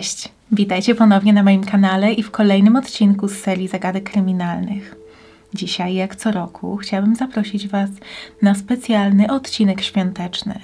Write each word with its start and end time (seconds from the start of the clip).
Cześć, 0.00 0.28
witajcie 0.52 0.94
ponownie 0.94 1.32
na 1.32 1.42
moim 1.42 1.64
kanale 1.64 2.12
i 2.12 2.22
w 2.22 2.30
kolejnym 2.30 2.76
odcinku 2.76 3.28
z 3.28 3.32
serii 3.32 3.68
Zagadek 3.68 4.10
Kryminalnych. 4.10 4.94
Dzisiaj, 5.54 5.94
jak 5.94 6.16
co 6.16 6.32
roku, 6.32 6.76
chciałabym 6.76 7.16
zaprosić 7.16 7.68
Was 7.68 7.90
na 8.42 8.54
specjalny 8.54 9.30
odcinek 9.30 9.80
świąteczny. 9.80 10.60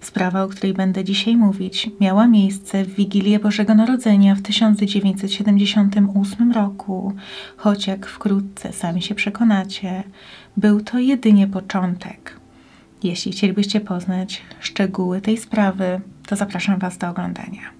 Sprawa, 0.00 0.42
o 0.42 0.48
której 0.48 0.74
będę 0.74 1.04
dzisiaj 1.04 1.36
mówić, 1.36 1.90
miała 2.00 2.26
miejsce 2.26 2.84
w 2.84 2.94
Wigilię 2.94 3.38
Bożego 3.38 3.74
Narodzenia 3.74 4.34
w 4.34 4.42
1978 4.42 6.52
roku, 6.52 7.12
choć 7.56 7.86
jak 7.86 8.06
wkrótce 8.06 8.72
sami 8.72 9.02
się 9.02 9.14
przekonacie, 9.14 10.02
był 10.56 10.80
to 10.80 10.98
jedynie 10.98 11.46
początek. 11.46 12.40
Jeśli 13.02 13.32
chcielibyście 13.32 13.80
poznać 13.80 14.42
szczegóły 14.60 15.20
tej 15.20 15.36
sprawy, 15.36 16.00
to 16.26 16.36
zapraszam 16.36 16.78
Was 16.78 16.98
do 16.98 17.08
oglądania. 17.08 17.75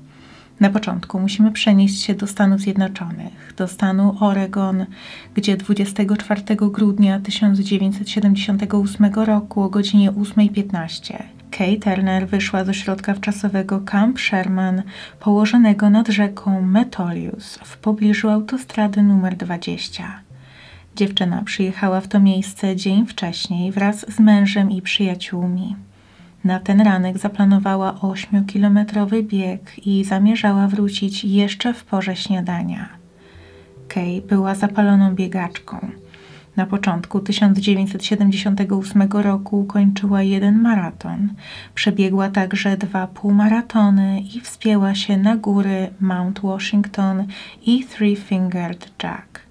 Na 0.61 0.71
początku 0.71 1.21
musimy 1.21 1.53
przenieść 1.53 2.03
się 2.03 2.15
do 2.15 2.27
Stanów 2.27 2.61
Zjednoczonych, 2.61 3.55
do 3.57 3.69
stanu 3.69 4.17
Oregon, 4.21 4.87
gdzie 5.35 5.57
24 5.57 6.43
grudnia 6.57 7.21
1978 7.21 9.15
roku 9.15 9.63
o 9.63 9.69
godzinie 9.69 10.13
8.15 10.13 11.23
Kay 11.51 11.77
Turner 11.77 12.29
wyszła 12.29 12.65
do 12.65 12.73
środka 12.73 13.15
wczasowego 13.15 13.81
Camp 13.81 14.21
Sherman 14.21 14.83
położonego 15.21 15.91
nad 15.91 16.09
rzeką 16.09 16.63
Metolius 16.63 17.59
w 17.65 17.77
pobliżu 17.77 18.29
autostrady 18.29 19.03
numer 19.03 19.37
20. 19.37 20.21
Dziewczyna 20.97 21.43
przyjechała 21.45 22.01
w 22.01 22.09
to 22.09 22.21
miejsce 22.21 22.77
dzień 22.77 23.07
wcześniej 23.07 23.73
wraz 23.73 24.15
z 24.15 24.21
mężem 24.21 24.71
i 24.71 24.83
przyjaciółmi. 24.83 25.77
Na 26.47 26.61
ten 26.61 26.81
ranek 26.81 27.19
zaplanowała 27.19 27.93
8-kilometrowy 27.93 29.23
bieg 29.23 29.87
i 29.87 30.05
zamierzała 30.05 30.69
wrócić 30.69 31.25
jeszcze 31.25 31.75
w 31.75 31.85
porze 31.85 32.17
śniadania. 32.17 32.89
Kay 33.89 34.23
była 34.29 34.55
zapaloną 34.55 35.15
biegaczką. 35.15 35.79
Na 36.57 36.67
początku 36.67 37.21
1978 37.21 39.03
roku 39.13 39.61
ukończyła 39.61 40.23
jeden 40.23 40.61
maraton. 40.63 41.29
Przebiegła 41.75 42.31
także 42.31 42.77
dwa 42.77 43.07
półmaratony 43.07 44.21
i 44.21 44.41
wspięła 44.41 44.95
się 44.95 45.17
na 45.17 45.37
góry 45.37 45.89
Mount 46.01 46.41
Washington 46.41 47.27
i 47.63 47.85
Three 47.85 48.17
Fingered 48.17 48.91
Jack. 49.03 49.46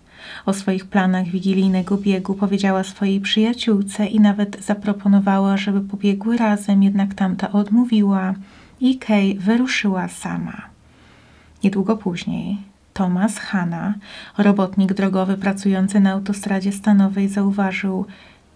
O 0.45 0.53
swoich 0.53 0.85
planach 0.85 1.27
wigilijnego 1.27 1.97
biegu 1.97 2.33
powiedziała 2.33 2.83
swojej 2.83 3.19
przyjaciółce 3.21 4.05
i 4.05 4.19
nawet 4.19 4.65
zaproponowała, 4.65 5.57
żeby 5.57 5.81
pobiegły 5.81 6.37
razem, 6.37 6.83
jednak 6.83 7.13
tamta 7.13 7.51
odmówiła 7.51 8.33
i 8.79 8.97
Kay 8.97 9.35
wyruszyła 9.39 10.07
sama. 10.07 10.61
Niedługo 11.63 11.97
później 11.97 12.57
Thomas 12.93 13.37
Hanna, 13.37 13.93
robotnik 14.37 14.93
drogowy 14.93 15.37
pracujący 15.37 15.99
na 15.99 16.11
autostradzie 16.11 16.71
stanowej, 16.71 17.29
zauważył 17.29 18.05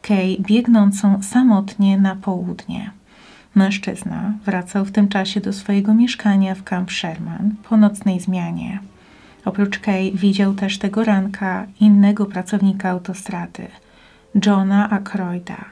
Kay 0.02 0.38
biegnącą 0.40 1.24
samotnie 1.24 1.98
na 1.98 2.16
południe. 2.16 2.92
Mężczyzna 3.56 4.34
wracał 4.46 4.86
w 4.86 4.92
tym 4.92 5.08
czasie 5.08 5.42
do 5.42 5.54
swojego 5.54 5.94
mieszkania 5.94 6.56
w 6.56 6.64
Camp 6.64 6.92
Sherman 6.92 7.56
po 7.70 7.78
nocnej 7.78 8.20
zmianie. 8.20 8.80
Oprócz 9.50 9.80
Kay 9.80 10.12
widział 10.12 10.54
też 10.54 10.78
tego 10.78 11.04
ranka 11.04 11.68
innego 11.80 12.26
pracownika 12.26 12.90
autostrady, 12.90 13.68
Johna 14.46 14.90
Ackroyda. 14.90 15.66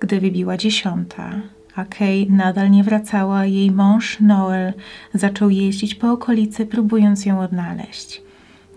Gdy 0.00 0.20
wybiła 0.20 0.56
dziesiąta, 0.56 1.30
a 1.76 1.84
Kay 1.84 2.26
nadal 2.28 2.70
nie 2.70 2.84
wracała, 2.84 3.46
jej 3.46 3.70
mąż 3.70 4.20
Noel 4.20 4.72
zaczął 5.14 5.50
jeździć 5.50 5.94
po 5.94 6.12
okolicy, 6.12 6.66
próbując 6.66 7.26
ją 7.26 7.40
odnaleźć. 7.40 8.22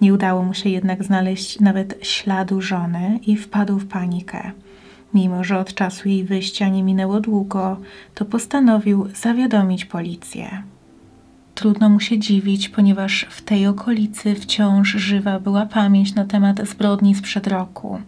Nie 0.02 0.14
udało 0.14 0.44
mu 0.44 0.54
się 0.54 0.70
jednak 0.70 1.04
znaleźć 1.04 1.60
nawet 1.60 1.96
śladu 2.02 2.62
żony 2.62 3.20
i 3.28 3.38
wpadł 3.38 3.80
w 3.80 3.88
panikę. 3.88 4.52
Mimo, 5.14 5.44
że 5.44 5.60
od 5.60 5.74
czasu 5.74 6.10
jej 6.10 6.24
wyjścia 6.24 6.70
nie 6.70 6.84
minęło 6.84 7.20
długo, 7.20 7.78
to 8.14 8.26
postanowił 8.26 9.08
zawiadomić 9.16 9.86
policję. 9.86 10.64
Trudno 11.56 11.90
mu 11.90 12.00
się 12.00 12.20
dziwić, 12.20 12.70
ponieważ 12.70 13.28
w 13.30 13.42
tej 13.42 13.68
okolicy 13.68 14.36
wciąż 14.36 14.90
żywa 14.90 15.40
była 15.40 15.66
pamięć 15.66 16.16
na 16.16 16.26
temat 16.26 16.68
zbrodni 16.68 17.16
sprzed 17.16 17.48
roku. 17.48 18.02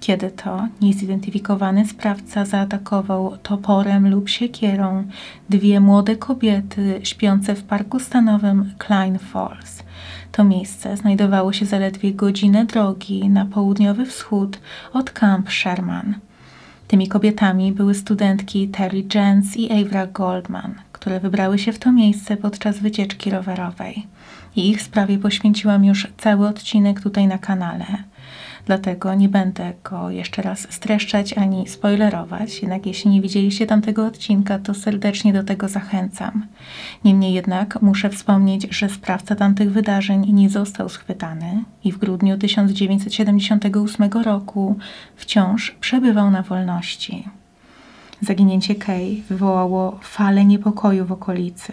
Kiedy 0.00 0.30
to 0.30 0.68
niezidentyfikowany 0.80 1.86
sprawca 1.86 2.44
zaatakował 2.44 3.36
toporem 3.42 4.10
lub 4.10 4.28
siekierą 4.28 5.04
dwie 5.50 5.80
młode 5.80 6.16
kobiety 6.16 7.00
śpiące 7.02 7.54
w 7.54 7.62
parku 7.62 8.00
stanowym 8.00 8.72
Klein 8.78 9.18
Falls. 9.18 9.82
To 10.32 10.44
miejsce 10.44 10.96
znajdowało 10.96 11.52
się 11.52 11.66
zaledwie 11.66 12.14
godzinę 12.14 12.64
drogi 12.64 13.28
na 13.28 13.46
południowy 13.46 14.06
wschód 14.06 14.60
od 14.92 15.10
Camp 15.10 15.50
Sherman. 15.50 16.14
Tymi 16.88 17.08
kobietami 17.08 17.72
były 17.72 17.94
studentki 17.94 18.68
Terry 18.68 19.04
Jens 19.14 19.56
i 19.56 19.82
Avra 19.82 20.06
Goldman, 20.06 20.74
które 21.00 21.20
wybrały 21.20 21.58
się 21.58 21.72
w 21.72 21.78
to 21.78 21.92
miejsce 21.92 22.36
podczas 22.36 22.78
wycieczki 22.78 23.30
rowerowej. 23.30 24.06
I 24.56 24.70
ich 24.70 24.82
sprawie 24.82 25.18
poświęciłam 25.18 25.84
już 25.84 26.08
cały 26.18 26.48
odcinek 26.48 27.00
tutaj 27.00 27.26
na 27.26 27.38
kanale. 27.38 27.86
Dlatego 28.66 29.14
nie 29.14 29.28
będę 29.28 29.72
go 29.84 30.10
jeszcze 30.10 30.42
raz 30.42 30.72
streszczać 30.72 31.32
ani 31.32 31.68
spoilerować. 31.68 32.62
Jednak 32.62 32.86
jeśli 32.86 33.10
nie 33.10 33.20
widzieliście 33.20 33.66
tamtego 33.66 34.06
odcinka, 34.06 34.58
to 34.58 34.74
serdecznie 34.74 35.32
do 35.32 35.44
tego 35.44 35.68
zachęcam. 35.68 36.46
Niemniej 37.04 37.34
jednak 37.34 37.82
muszę 37.82 38.10
wspomnieć, 38.10 38.66
że 38.70 38.88
sprawca 38.88 39.36
tamtych 39.36 39.72
wydarzeń 39.72 40.32
nie 40.32 40.50
został 40.50 40.88
schwytany 40.88 41.64
i 41.84 41.92
w 41.92 41.98
grudniu 41.98 42.38
1978 42.38 44.10
roku 44.24 44.78
wciąż 45.16 45.70
przebywał 45.80 46.30
na 46.30 46.42
wolności. 46.42 47.39
Zaginięcie 48.22 48.74
Kay 48.74 49.22
wywołało 49.28 49.98
falę 50.02 50.44
niepokoju 50.44 51.06
w 51.06 51.12
okolicy. 51.12 51.72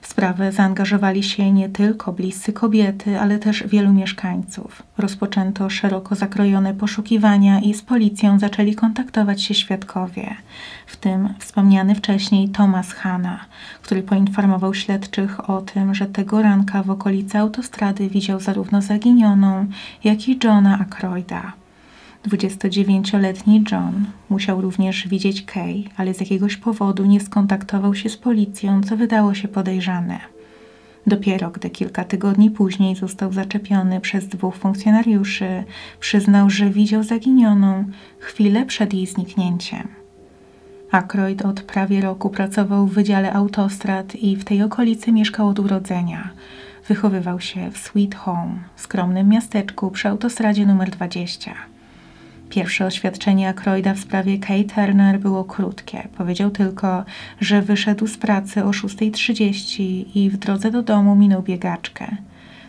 W 0.00 0.06
sprawę 0.06 0.52
zaangażowali 0.52 1.22
się 1.22 1.52
nie 1.52 1.68
tylko 1.68 2.12
bliscy 2.12 2.52
kobiety, 2.52 3.20
ale 3.20 3.38
też 3.38 3.64
wielu 3.66 3.92
mieszkańców. 3.92 4.82
Rozpoczęto 4.98 5.70
szeroko 5.70 6.14
zakrojone 6.14 6.74
poszukiwania 6.74 7.60
i 7.60 7.74
z 7.74 7.82
policją 7.82 8.38
zaczęli 8.38 8.74
kontaktować 8.74 9.42
się 9.42 9.54
świadkowie, 9.54 10.36
w 10.86 10.96
tym 10.96 11.28
wspomniany 11.38 11.94
wcześniej 11.94 12.48
Thomas 12.48 12.92
Hanna, 12.92 13.40
który 13.82 14.02
poinformował 14.02 14.74
śledczych 14.74 15.50
o 15.50 15.60
tym, 15.60 15.94
że 15.94 16.06
tego 16.06 16.42
ranka 16.42 16.82
w 16.82 16.90
okolicy 16.90 17.38
autostrady 17.38 18.08
widział 18.08 18.40
zarówno 18.40 18.82
zaginioną, 18.82 19.66
jak 20.04 20.28
i 20.28 20.38
Johna 20.44 20.78
Ackroyda. 20.78 21.52
29-letni 22.28 23.64
John 23.72 24.04
musiał 24.30 24.60
również 24.60 25.08
widzieć 25.08 25.42
Kay, 25.42 25.84
ale 25.96 26.14
z 26.14 26.20
jakiegoś 26.20 26.56
powodu 26.56 27.06
nie 27.06 27.20
skontaktował 27.20 27.94
się 27.94 28.08
z 28.08 28.16
policją, 28.16 28.82
co 28.82 28.96
wydało 28.96 29.34
się 29.34 29.48
podejrzane. 29.48 30.20
Dopiero 31.06 31.50
gdy 31.50 31.70
kilka 31.70 32.04
tygodni 32.04 32.50
później 32.50 32.96
został 32.96 33.32
zaczepiony 33.32 34.00
przez 34.00 34.28
dwóch 34.28 34.56
funkcjonariuszy, 34.56 35.64
przyznał, 36.00 36.50
że 36.50 36.70
widział 36.70 37.02
zaginioną 37.02 37.84
chwilę 38.18 38.66
przed 38.66 38.94
jej 38.94 39.06
zniknięciem. 39.06 39.88
Ackroyd 40.90 41.42
od 41.42 41.62
prawie 41.62 42.00
roku 42.00 42.30
pracował 42.30 42.86
w 42.86 42.94
Wydziale 42.94 43.32
Autostrad 43.32 44.14
i 44.14 44.36
w 44.36 44.44
tej 44.44 44.62
okolicy 44.62 45.12
mieszkał 45.12 45.48
od 45.48 45.58
urodzenia. 45.58 46.30
Wychowywał 46.88 47.40
się 47.40 47.70
w 47.70 47.78
Sweet 47.78 48.14
Home, 48.14 48.54
skromnym 48.76 49.28
miasteczku 49.28 49.90
przy 49.90 50.08
autostradzie 50.08 50.66
numer 50.66 50.90
20. 50.90 51.69
Pierwsze 52.50 52.86
oświadczenie 52.86 53.48
Ackroyda 53.48 53.94
w 53.94 53.98
sprawie 53.98 54.38
Kay 54.38 54.64
Turner 54.64 55.20
było 55.20 55.44
krótkie. 55.44 56.08
Powiedział 56.16 56.50
tylko, 56.50 57.04
że 57.40 57.62
wyszedł 57.62 58.06
z 58.06 58.16
pracy 58.16 58.64
o 58.64 58.70
6.30 58.70 60.04
i 60.14 60.30
w 60.30 60.36
drodze 60.36 60.70
do 60.70 60.82
domu 60.82 61.16
minął 61.16 61.42
biegaczkę. 61.42 62.16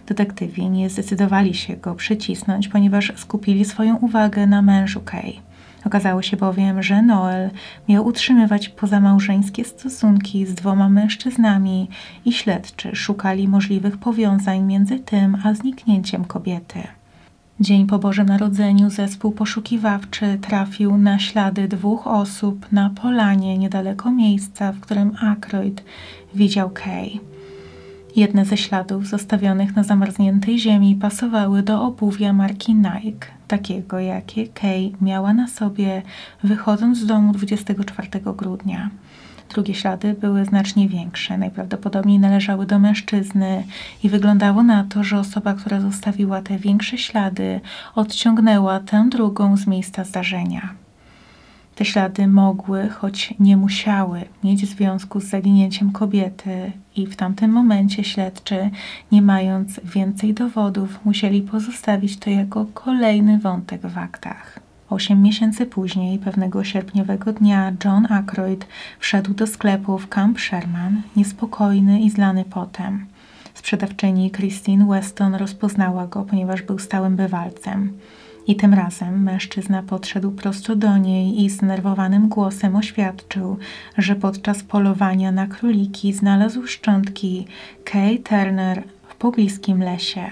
Detektywi 0.08 0.70
nie 0.70 0.90
zdecydowali 0.90 1.54
się 1.54 1.76
go 1.76 1.96
przycisnąć, 1.96 2.68
ponieważ 2.68 3.14
skupili 3.16 3.66
swoją 3.66 3.96
uwagę 3.96 4.48
na 4.48 4.62
mężu 4.62 5.02
Kay. 5.02 5.34
Okazało 5.86 6.22
się 6.22 6.38
bowiem, 6.38 6.84
że 6.84 7.02
Noel 7.02 7.50
miał 7.90 8.06
utrzymywać 8.06 8.70
pozamałżeńskie 8.70 9.66
stosunki 9.66 10.46
z 10.46 10.54
dwoma 10.54 10.90
mężczyznami 10.90 11.90
i 12.26 12.34
śledczy 12.34 12.96
szukali 12.96 13.48
możliwych 13.48 13.98
powiązań 13.98 14.62
między 14.62 15.00
tym 15.00 15.38
a 15.44 15.54
zniknięciem 15.54 16.26
kobiety. 16.26 17.01
Dzień 17.62 17.88
po 17.88 18.00
Bożym 18.00 18.26
Narodzeniu 18.26 18.90
zespół 18.90 19.32
poszukiwawczy 19.32 20.38
trafił 20.42 20.98
na 20.98 21.20
ślady 21.20 21.68
dwóch 21.68 22.08
osób 22.08 22.72
na 22.72 22.90
polanie 22.90 23.58
niedaleko 23.58 24.12
miejsca, 24.12 24.72
w 24.72 24.80
którym 24.80 25.12
Ackroyd 25.22 25.84
widział 26.36 26.70
Kay. 26.70 27.20
Jedne 28.16 28.46
ze 28.46 28.58
śladów 28.58 29.08
zostawionych 29.08 29.76
na 29.76 29.84
zamarzniętej 29.84 30.60
ziemi 30.60 30.96
pasowały 30.96 31.64
do 31.64 31.84
obuwia 31.84 32.34
marki 32.34 32.76
Nike, 32.76 33.28
takiego 33.48 34.00
jakie 34.00 34.48
Kay 34.48 34.92
miała 35.02 35.34
na 35.34 35.48
sobie 35.48 36.02
wychodząc 36.44 36.98
z 36.98 37.06
domu 37.06 37.34
24 37.34 38.10
grudnia. 38.38 38.90
Drugie 39.54 39.74
ślady 39.74 40.14
były 40.14 40.46
znacznie 40.46 40.90
większe, 40.90 41.38
najprawdopodobniej 41.38 42.20
należały 42.20 42.66
do 42.66 42.80
mężczyzny 42.80 43.64
i 44.04 44.10
wyglądało 44.10 44.64
na 44.64 44.84
to, 44.84 45.04
że 45.04 45.20
osoba, 45.20 45.54
która 45.54 45.82
zostawiła 45.82 46.42
te 46.42 46.58
większe 46.58 46.98
ślady, 46.98 47.62
odciągnęła 47.96 48.80
tę 48.80 49.08
drugą 49.10 49.58
z 49.58 49.68
miejsca 49.68 50.04
zdarzenia. 50.04 50.74
Te 51.76 51.86
ślady 51.86 52.28
mogły, 52.28 52.90
choć 52.90 53.34
nie 53.40 53.58
musiały, 53.58 54.22
mieć 54.44 54.70
związku 54.70 55.20
z 55.20 55.24
zaginięciem 55.24 55.92
kobiety, 55.92 56.72
i 56.96 57.08
w 57.08 57.16
tamtym 57.16 57.52
momencie 57.52 58.04
śledczy, 58.04 58.70
nie 59.12 59.22
mając 59.22 59.80
więcej 59.84 60.34
dowodów, 60.34 61.00
musieli 61.06 61.42
pozostawić 61.42 62.18
to 62.18 62.30
jako 62.30 62.66
kolejny 62.74 63.40
wątek 63.40 63.82
w 63.82 63.98
aktach. 63.98 64.71
Osiem 64.92 65.22
miesięcy 65.22 65.66
później, 65.66 66.20
pewnego 66.20 66.64
sierpniowego 66.64 67.34
dnia, 67.34 67.74
John 67.86 68.08
Aykroyd 68.10 68.68
wszedł 69.00 69.34
do 69.34 69.48
sklepu 69.48 69.98
w 69.98 70.10
Camp 70.10 70.40
Sherman, 70.40 71.02
niespokojny 71.16 72.00
i 72.02 72.10
zlany 72.10 72.46
potem. 72.46 73.06
Sprzedawczyni 73.54 74.32
Christine 74.32 74.86
Weston 74.86 75.36
rozpoznała 75.36 76.08
go, 76.08 76.24
ponieważ 76.24 76.62
był 76.62 76.80
stałym 76.80 77.16
bywalcem. 77.16 77.98
I 78.48 78.56
tym 78.56 78.74
razem 78.74 79.24
mężczyzna 79.24 79.84
podszedł 79.84 80.32
prosto 80.32 80.76
do 80.76 80.98
niej 80.98 81.44
i 81.44 81.50
zdenerwowanym 81.50 82.30
głosem 82.30 82.76
oświadczył, 82.76 83.58
że 83.98 84.16
podczas 84.16 84.64
polowania 84.64 85.32
na 85.32 85.48
króliki 85.48 86.14
znalazł 86.14 86.68
szczątki 86.68 87.48
Kay 87.84 88.20
Turner 88.20 88.84
w 89.08 89.16
pobliskim 89.16 89.84
lesie. 89.84 90.32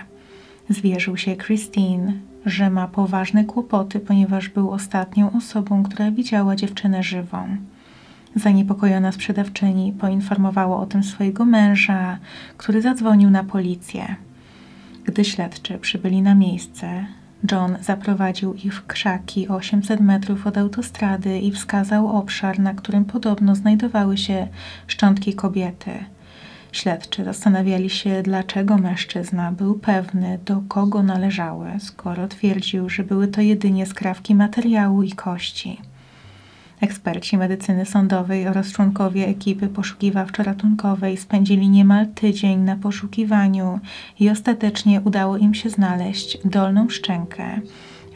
Zwierzył 0.69 1.17
się 1.17 1.35
Christine, 1.35 2.13
że 2.49 2.69
ma 2.69 2.87
poważne 2.87 3.43
kłopoty, 3.43 3.99
ponieważ 3.99 4.49
był 4.49 4.71
ostatnią 4.71 5.31
osobą, 5.31 5.83
która 5.83 6.11
widziała 6.11 6.55
dziewczynę 6.55 7.03
żywą. 7.03 7.57
Zaniepokojona 8.35 9.11
sprzedawczyni 9.11 9.91
poinformowała 9.91 10.77
o 10.77 10.85
tym 10.85 11.03
swojego 11.03 11.45
męża, 11.45 12.17
który 12.57 12.81
zadzwonił 12.81 13.29
na 13.29 13.43
policję. 13.43 14.15
Gdy 15.03 15.25
śledczy 15.25 15.77
przybyli 15.77 16.21
na 16.21 16.35
miejsce, 16.35 17.05
John 17.51 17.77
zaprowadził 17.81 18.53
ich 18.53 18.73
w 18.75 18.85
krzaki 18.87 19.47
800 19.47 19.99
metrów 19.99 20.47
od 20.47 20.57
autostrady 20.57 21.39
i 21.39 21.51
wskazał 21.51 22.17
obszar, 22.17 22.59
na 22.59 22.73
którym 22.73 23.05
podobno 23.05 23.55
znajdowały 23.55 24.17
się 24.17 24.47
szczątki 24.87 25.33
kobiety. 25.33 25.91
Śledczy 26.71 27.23
zastanawiali 27.23 27.89
się, 27.89 28.23
dlaczego 28.23 28.77
mężczyzna 28.77 29.51
był 29.51 29.79
pewny, 29.79 30.39
do 30.45 30.61
kogo 30.67 31.03
należały, 31.03 31.69
skoro 31.79 32.27
twierdził, 32.27 32.89
że 32.89 33.03
były 33.03 33.27
to 33.27 33.41
jedynie 33.41 33.85
skrawki 33.85 34.35
materiału 34.35 35.03
i 35.03 35.11
kości. 35.11 35.81
Eksperci 36.81 37.37
medycyny 37.37 37.85
sądowej 37.85 38.47
oraz 38.47 38.71
członkowie 38.71 39.27
ekipy 39.27 39.67
poszukiwawczo-ratunkowej 39.67 41.17
spędzili 41.17 41.69
niemal 41.69 42.07
tydzień 42.07 42.59
na 42.59 42.75
poszukiwaniu 42.75 43.79
i 44.19 44.29
ostatecznie 44.29 45.01
udało 45.01 45.37
im 45.37 45.53
się 45.53 45.69
znaleźć 45.69 46.37
dolną 46.45 46.89
szczękę, 46.89 47.61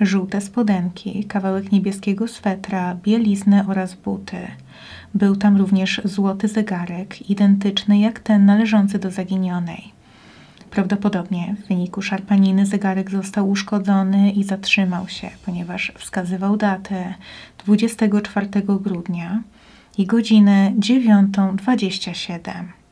żółte 0.01 0.41
spodenki, 0.41 1.23
kawałek 1.23 1.71
niebieskiego 1.71 2.27
swetra, 2.27 2.95
bieliznę 2.95 3.65
oraz 3.67 3.94
buty. 3.94 4.38
Był 5.13 5.36
tam 5.36 5.57
również 5.57 6.01
złoty 6.04 6.48
zegarek, 6.48 7.30
identyczny 7.30 8.00
jak 8.00 8.19
ten 8.19 8.45
należący 8.45 9.00
do 9.00 9.12
zaginionej. 9.12 9.92
Prawdopodobnie 10.71 11.56
w 11.63 11.68
wyniku 11.68 12.01
szarpaniny 12.01 12.65
zegarek 12.65 13.12
został 13.12 13.50
uszkodzony 13.50 14.31
i 14.31 14.44
zatrzymał 14.44 15.07
się, 15.07 15.30
ponieważ 15.45 15.92
wskazywał 15.98 16.57
datę 16.57 17.13
24 17.65 18.48
grudnia 18.65 19.44
i 19.98 20.06
godzinę 20.06 20.74
9.27. 20.80 22.82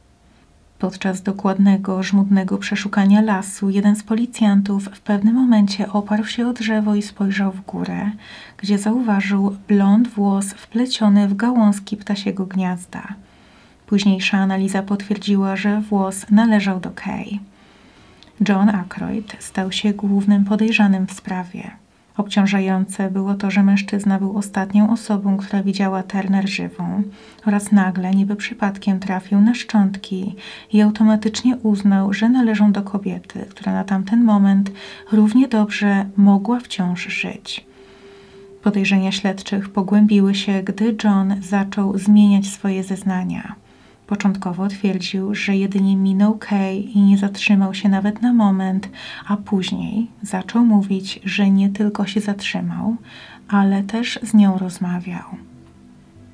Podczas 0.81 1.21
dokładnego, 1.21 2.03
żmudnego 2.03 2.57
przeszukania 2.57 3.21
lasu, 3.21 3.69
jeden 3.69 3.95
z 3.95 4.03
policjantów 4.03 4.85
w 4.85 5.01
pewnym 5.01 5.35
momencie 5.35 5.91
oparł 5.91 6.25
się 6.25 6.47
o 6.47 6.53
drzewo 6.53 6.95
i 6.95 7.01
spojrzał 7.01 7.51
w 7.51 7.61
górę, 7.65 8.11
gdzie 8.57 8.77
zauważył 8.77 9.57
blond 9.67 10.07
włos 10.07 10.53
wpleciony 10.53 11.27
w 11.27 11.35
gałązki 11.35 11.97
ptasiego 11.97 12.45
gniazda. 12.45 13.07
Późniejsza 13.85 14.37
analiza 14.37 14.83
potwierdziła, 14.83 15.55
że 15.55 15.81
włos 15.81 16.25
należał 16.29 16.79
do 16.79 16.91
Kay. 16.91 17.39
John 18.49 18.69
Aykroyd 18.69 19.37
stał 19.39 19.71
się 19.71 19.93
głównym 19.93 20.45
podejrzanym 20.45 21.07
w 21.07 21.13
sprawie. 21.13 21.80
Obciążające 22.17 23.11
było 23.11 23.35
to, 23.35 23.51
że 23.51 23.63
mężczyzna 23.63 24.19
był 24.19 24.37
ostatnią 24.37 24.89
osobą, 24.89 25.37
która 25.37 25.63
widziała 25.63 26.03
Turner 26.03 26.49
żywą 26.49 27.03
oraz 27.45 27.71
nagle, 27.71 28.11
niby 28.11 28.35
przypadkiem, 28.35 28.99
trafił 28.99 29.41
na 29.41 29.55
szczątki 29.55 30.35
i 30.73 30.81
automatycznie 30.81 31.57
uznał, 31.57 32.13
że 32.13 32.29
należą 32.29 32.71
do 32.71 32.81
kobiety, 32.81 33.45
która 33.49 33.73
na 33.73 33.83
tamten 33.83 34.23
moment 34.23 34.71
równie 35.11 35.47
dobrze 35.47 36.05
mogła 36.17 36.59
wciąż 36.59 37.07
żyć. 37.07 37.65
Podejrzenia 38.63 39.11
śledczych 39.11 39.69
pogłębiły 39.69 40.35
się, 40.35 40.63
gdy 40.63 40.95
John 41.03 41.35
zaczął 41.41 41.97
zmieniać 41.97 42.47
swoje 42.47 42.83
zeznania. 42.83 43.60
Początkowo 44.11 44.67
twierdził, 44.67 45.35
że 45.35 45.55
jedynie 45.55 45.97
minął 45.97 46.37
Kay 46.37 46.75
i 46.75 46.99
nie 46.99 47.17
zatrzymał 47.17 47.73
się 47.73 47.89
nawet 47.89 48.21
na 48.21 48.33
moment, 48.33 48.89
a 49.27 49.37
później 49.37 50.07
zaczął 50.21 50.65
mówić, 50.65 51.19
że 51.23 51.49
nie 51.49 51.69
tylko 51.69 52.05
się 52.05 52.21
zatrzymał, 52.21 52.95
ale 53.47 53.83
też 53.83 54.19
z 54.23 54.33
nią 54.33 54.57
rozmawiał. 54.57 55.23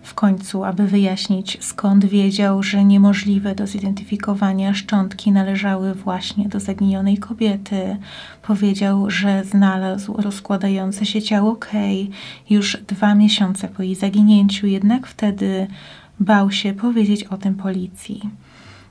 W 0.04 0.14
końcu, 0.14 0.64
aby 0.64 0.88
wyjaśnić, 0.88 1.58
skąd 1.62 2.06
wiedział, 2.06 2.64
że 2.64 2.86
niemożliwe 2.86 3.56
do 3.56 3.68
zidentyfikowania 3.68 4.74
szczątki 4.74 5.32
należały 5.32 5.94
właśnie 5.94 6.50
do 6.50 6.60
zaginionej 6.60 7.18
kobiety, 7.18 7.98
powiedział, 8.42 9.10
że 9.10 9.44
znalazł 9.44 10.14
rozkładające 10.14 11.06
się 11.06 11.22
ciało 11.22 11.56
Kay 11.56 12.08
już 12.50 12.78
dwa 12.88 13.16
miesiące 13.16 13.68
po 13.68 13.84
jej 13.84 13.96
zaginięciu, 13.96 14.68
jednak 14.68 15.08
wtedy 15.08 15.68
Bał 16.20 16.52
się 16.52 16.74
powiedzieć 16.74 17.24
o 17.24 17.38
tym 17.38 17.56
policji. 17.56 18.30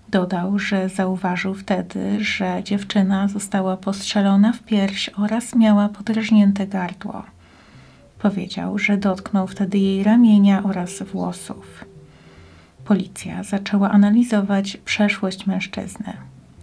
Dodał, 0.08 0.58
że 0.58 0.88
zauważył 0.88 1.54
wtedy, 1.54 2.24
że 2.24 2.60
dziewczyna 2.64 3.28
została 3.28 3.76
postrzelona 3.76 4.52
w 4.52 4.62
pierś 4.62 5.08
oraz 5.08 5.54
miała 5.54 5.88
podrażnięte 5.88 6.66
gardło. 6.66 7.22
Powiedział, 8.18 8.78
że 8.78 8.96
dotknął 8.96 9.46
wtedy 9.46 9.78
jej 9.78 10.04
ramienia 10.04 10.62
oraz 10.62 11.02
włosów. 11.02 11.84
Policja 12.84 13.42
zaczęła 13.42 13.90
analizować 13.90 14.76
przeszłość 14.76 15.46
mężczyzny 15.46 16.12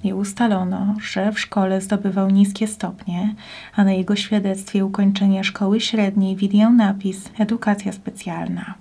i 0.03 0.13
ustalono, 0.13 0.95
że 1.01 1.31
w 1.31 1.39
szkole 1.39 1.81
zdobywał 1.81 2.29
niskie 2.29 2.67
stopnie, 2.67 3.35
a 3.75 3.83
na 3.83 3.91
jego 3.91 4.15
świadectwie 4.15 4.85
ukończenia 4.85 5.43
szkoły 5.43 5.81
średniej 5.81 6.35
widniał 6.35 6.73
napis 6.73 7.29
Edukacja 7.39 7.91
specjalna. 7.91 8.73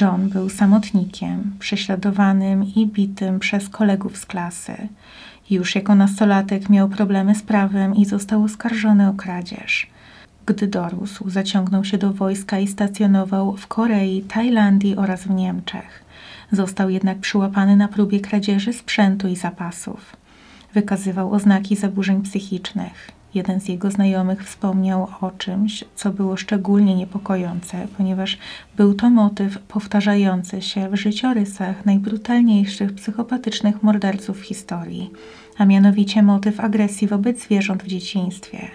John 0.00 0.28
był 0.28 0.48
samotnikiem, 0.48 1.52
prześladowanym 1.58 2.64
i 2.76 2.86
bitym 2.86 3.38
przez 3.38 3.68
kolegów 3.68 4.16
z 4.16 4.26
klasy. 4.26 4.88
Już 5.50 5.74
jako 5.74 5.94
nastolatek 5.94 6.70
miał 6.70 6.88
problemy 6.88 7.34
z 7.34 7.42
prawem 7.42 7.94
i 7.94 8.04
został 8.04 8.44
oskarżony 8.44 9.08
o 9.08 9.12
kradzież. 9.12 9.90
Gdy 10.46 10.66
dorósł, 10.66 11.30
zaciągnął 11.30 11.84
się 11.84 11.98
do 11.98 12.12
wojska 12.12 12.58
i 12.58 12.66
stacjonował 12.66 13.56
w 13.56 13.66
Korei, 13.66 14.22
Tajlandii 14.22 14.96
oraz 14.96 15.24
w 15.24 15.30
Niemczech. 15.30 16.04
Został 16.52 16.90
jednak 16.90 17.18
przyłapany 17.18 17.76
na 17.76 17.88
próbie 17.88 18.20
kradzieży 18.20 18.72
sprzętu 18.72 19.28
i 19.28 19.36
zapasów. 19.36 20.16
Wykazywał 20.74 21.32
oznaki 21.32 21.76
zaburzeń 21.76 22.22
psychicznych. 22.22 23.21
Jeden 23.34 23.60
z 23.60 23.68
jego 23.68 23.90
znajomych 23.90 24.44
wspomniał 24.44 25.08
o 25.20 25.30
czymś, 25.30 25.84
co 25.94 26.10
było 26.10 26.36
szczególnie 26.36 26.94
niepokojące, 26.94 27.86
ponieważ 27.96 28.38
był 28.76 28.94
to 28.94 29.10
motyw 29.10 29.58
powtarzający 29.58 30.62
się 30.62 30.88
w 30.88 30.96
życiorysach 30.96 31.86
najbrutalniejszych 31.86 32.94
psychopatycznych 32.94 33.82
morderców 33.82 34.40
w 34.40 34.44
historii, 34.44 35.10
a 35.58 35.64
mianowicie 35.64 36.22
motyw 36.22 36.60
agresji 36.60 37.08
wobec 37.08 37.42
zwierząt 37.42 37.82
w 37.82 37.86
dzieciństwie. 37.86 38.68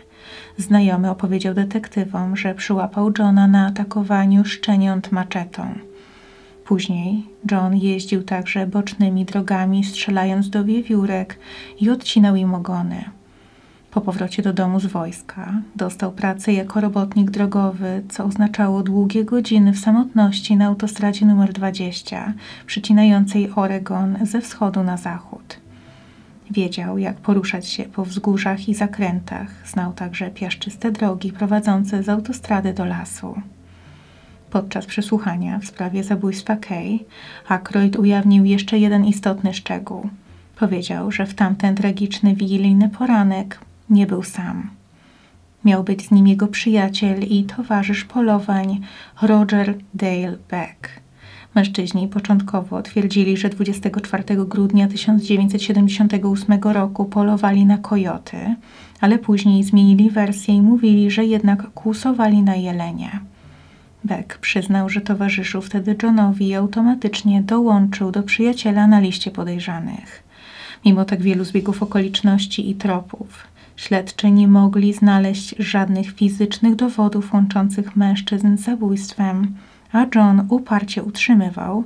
Znajomy 0.58 1.10
opowiedział 1.10 1.54
detektywom, 1.54 2.38
że 2.38 2.56
przyłapał 2.56 3.12
Johna 3.20 3.48
na 3.48 3.68
atakowaniu 3.68 4.46
szczeniąt 4.46 5.12
maczetą. 5.12 5.76
Później 6.66 7.26
John 7.52 7.76
jeździł 7.76 8.24
także 8.24 8.68
bocznymi 8.68 9.26
drogami, 9.26 9.84
strzelając 9.84 10.50
do 10.50 10.64
wiewiórek 10.64 11.40
i 11.82 11.90
odcinał 11.90 12.36
im 12.36 12.54
ogony. 12.54 13.17
Po 13.98 14.02
powrocie 14.02 14.44
do 14.44 14.54
domu 14.54 14.80
z 14.80 14.86
wojska 14.86 15.62
dostał 15.76 16.12
pracę 16.12 16.54
jako 16.54 16.82
robotnik 16.82 17.32
drogowy, 17.32 18.04
co 18.10 18.26
oznaczało 18.26 18.84
długie 18.84 19.26
godziny 19.26 19.74
w 19.74 19.80
samotności 19.80 20.56
na 20.56 20.66
autostradzie 20.66 21.26
numer 21.26 21.54
20, 21.54 22.34
przycinającej 22.66 23.52
Oregon 23.56 24.18
ze 24.22 24.42
wschodu 24.42 24.84
na 24.84 24.98
zachód. 24.98 25.58
Wiedział, 26.52 26.98
jak 26.98 27.18
poruszać 27.18 27.68
się 27.68 27.84
po 27.84 28.06
wzgórzach 28.06 28.70
i 28.70 28.76
zakrętach, 28.76 29.48
znał 29.66 29.94
także 29.94 30.30
piaszczyste 30.30 30.92
drogi 30.92 31.32
prowadzące 31.32 32.04
z 32.04 32.10
autostrady 32.10 32.74
do 32.74 32.86
lasu. 32.86 33.42
Podczas 34.50 34.86
przesłuchania 34.86 35.60
w 35.60 35.66
sprawie 35.66 36.04
zabójstwa 36.04 36.56
Kay, 36.56 37.00
Aykroyd 37.48 37.96
ujawnił 37.96 38.46
jeszcze 38.46 38.80
jeden 38.80 39.06
istotny 39.06 39.54
szczegół. 39.54 40.10
Powiedział, 40.60 41.12
że 41.12 41.26
w 41.26 41.34
tamten 41.34 41.76
tragiczny 41.76 42.36
wigilijny 42.36 42.90
poranek 42.90 43.60
nie 43.90 44.08
był 44.08 44.24
sam. 44.24 44.70
Miał 45.66 45.84
być 45.84 46.08
z 46.08 46.12
nim 46.12 46.28
jego 46.28 46.48
przyjaciel 46.48 47.24
i 47.24 47.44
towarzysz 47.44 48.04
polowań 48.04 48.82
Roger 49.22 49.76
Dale 49.94 50.38
Beck. 50.50 50.90
Mężczyźni 51.56 52.08
początkowo 52.08 52.82
twierdzili, 52.82 53.38
że 53.38 53.50
24 53.50 54.24
grudnia 54.46 54.88
1978 54.88 56.62
roku 56.64 57.06
polowali 57.06 57.66
na 57.66 57.78
kojoty, 57.78 58.56
ale 59.02 59.20
później 59.20 59.64
zmienili 59.64 60.10
wersję 60.10 60.56
i 60.56 60.62
mówili, 60.62 61.12
że 61.12 61.26
jednak 61.26 61.72
kłusowali 61.74 62.44
na 62.44 62.56
jelenie. 62.56 63.20
Beck 64.04 64.38
przyznał, 64.38 64.90
że 64.90 65.02
towarzyszył 65.02 65.62
wtedy 65.62 65.96
Johnowi 66.04 66.48
i 66.48 66.56
automatycznie 66.56 67.42
dołączył 67.42 68.12
do 68.12 68.24
przyjaciela 68.24 68.88
na 68.88 69.00
liście 69.00 69.32
podejrzanych. 69.32 70.24
Mimo 70.86 71.06
tak 71.06 71.22
wielu 71.22 71.44
zbiegów 71.44 71.84
okoliczności 71.84 72.70
i 72.70 72.76
tropów, 72.76 73.48
śledczy 73.78 74.32
nie 74.32 74.48
mogli 74.48 74.94
znaleźć 74.94 75.56
żadnych 75.60 76.12
fizycznych 76.12 76.76
dowodów 76.76 77.34
łączących 77.34 77.96
mężczyzn 77.96 78.58
z 78.58 78.62
zabójstwem, 78.62 79.56
a 79.92 80.06
John 80.16 80.46
uparcie 80.50 81.04
utrzymywał, 81.04 81.84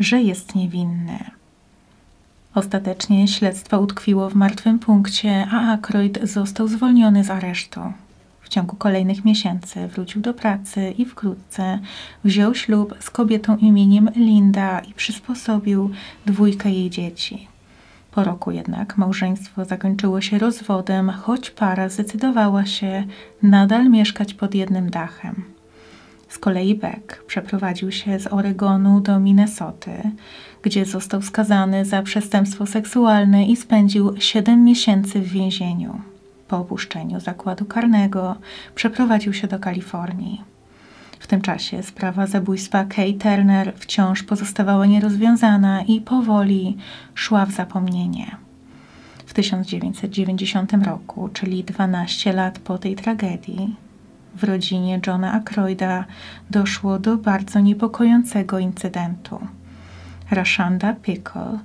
że 0.00 0.22
jest 0.22 0.54
niewinny. 0.54 1.18
Ostatecznie 2.54 3.28
śledztwo 3.28 3.80
utkwiło 3.80 4.30
w 4.30 4.34
martwym 4.34 4.78
punkcie, 4.78 5.46
a 5.52 5.72
Aykroyd 5.72 6.18
został 6.22 6.68
zwolniony 6.68 7.24
z 7.24 7.30
aresztu. 7.30 7.80
W 8.40 8.48
ciągu 8.48 8.76
kolejnych 8.76 9.24
miesięcy 9.24 9.88
wrócił 9.88 10.22
do 10.22 10.34
pracy 10.34 10.94
i 10.98 11.04
wkrótce 11.04 11.78
wziął 12.24 12.54
ślub 12.54 12.94
z 13.00 13.10
kobietą 13.10 13.56
imieniem 13.56 14.10
Linda 14.16 14.80
i 14.80 14.94
przysposobił 14.94 15.90
dwójkę 16.26 16.70
jej 16.70 16.90
dzieci. 16.90 17.51
Po 18.12 18.24
roku 18.24 18.50
jednak 18.50 18.98
małżeństwo 18.98 19.64
zakończyło 19.64 20.20
się 20.20 20.38
rozwodem, 20.38 21.10
choć 21.10 21.50
para 21.50 21.88
zdecydowała 21.88 22.66
się 22.66 23.04
nadal 23.42 23.90
mieszkać 23.90 24.34
pod 24.34 24.54
jednym 24.54 24.90
dachem. 24.90 25.44
Z 26.28 26.38
kolei 26.38 26.74
Beck 26.74 27.24
przeprowadził 27.24 27.92
się 27.92 28.18
z 28.18 28.32
Oregonu 28.32 29.00
do 29.00 29.20
Minnesoty, 29.20 29.90
gdzie 30.62 30.84
został 30.84 31.22
skazany 31.22 31.84
za 31.84 32.02
przestępstwo 32.02 32.66
seksualne 32.66 33.44
i 33.46 33.56
spędził 33.56 34.14
7 34.18 34.64
miesięcy 34.64 35.20
w 35.20 35.28
więzieniu. 35.28 36.00
Po 36.48 36.58
opuszczeniu 36.58 37.20
zakładu 37.20 37.64
karnego 37.64 38.36
przeprowadził 38.74 39.32
się 39.32 39.48
do 39.48 39.58
Kalifornii. 39.58 40.51
W 41.22 41.26
tym 41.26 41.40
czasie 41.40 41.82
sprawa 41.82 42.26
zabójstwa 42.26 42.84
Kay 42.84 43.14
Turner 43.14 43.72
wciąż 43.76 44.22
pozostawała 44.22 44.86
nierozwiązana 44.86 45.82
i 45.82 46.00
powoli 46.00 46.76
szła 47.14 47.46
w 47.46 47.52
zapomnienie. 47.52 48.36
W 49.26 49.34
1990 49.34 50.72
roku, 50.72 51.28
czyli 51.32 51.64
12 51.64 52.32
lat 52.32 52.58
po 52.58 52.78
tej 52.78 52.96
tragedii, 52.96 53.76
w 54.36 54.44
rodzinie 54.44 55.00
Johna 55.06 55.32
Aykroyda 55.32 56.04
doszło 56.50 56.98
do 56.98 57.16
bardzo 57.16 57.60
niepokojącego 57.60 58.58
incydentu. 58.58 59.46
Rashanda 60.30 60.94
Pickle, 60.94 61.58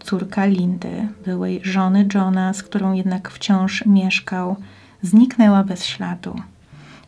córka 0.00 0.46
Lindy, 0.46 1.08
byłej 1.24 1.60
żony 1.62 2.08
Johna, 2.14 2.52
z 2.54 2.62
którą 2.62 2.92
jednak 2.92 3.30
wciąż 3.30 3.86
mieszkał, 3.86 4.56
zniknęła 5.02 5.64
bez 5.64 5.84
śladu. 5.84 6.34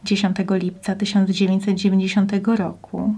10 0.05 0.37
lipca 0.51 0.95
1990 0.95 2.33
roku 2.57 3.15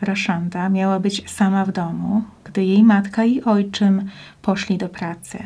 Rashanda 0.00 0.68
miała 0.68 1.00
być 1.00 1.30
sama 1.30 1.64
w 1.64 1.72
domu, 1.72 2.22
gdy 2.44 2.64
jej 2.64 2.82
matka 2.82 3.24
i 3.24 3.42
ojczym 3.42 4.04
poszli 4.42 4.78
do 4.78 4.88
pracy. 4.88 5.38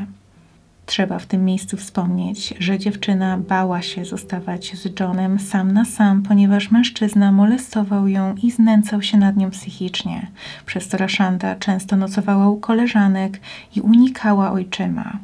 Trzeba 0.87 1.18
w 1.18 1.26
tym 1.26 1.44
miejscu 1.44 1.76
wspomnieć, 1.76 2.54
że 2.59 2.78
dziewczyna 2.78 3.38
bała 3.38 3.83
się 3.83 4.04
zostawać 4.04 4.76
z 4.76 5.00
Johnem 5.00 5.38
sam 5.38 5.73
na 5.73 5.85
sam, 5.85 6.23
ponieważ 6.23 6.71
mężczyzna 6.71 7.33
molestował 7.33 8.09
ją 8.09 8.35
i 8.42 8.50
znęcał 8.50 9.02
się 9.02 9.18
nad 9.18 9.37
nią 9.37 9.50
psychicznie. 9.50 10.26
Przez 10.66 10.88
to 10.88 10.97
Rashanda 10.97 11.56
często 11.56 11.97
nocowała 11.97 12.49
u 12.49 12.56
koleżanek 12.56 13.40
i 13.76 13.80
unikała 13.80 14.52
ojczyma. 14.52 15.18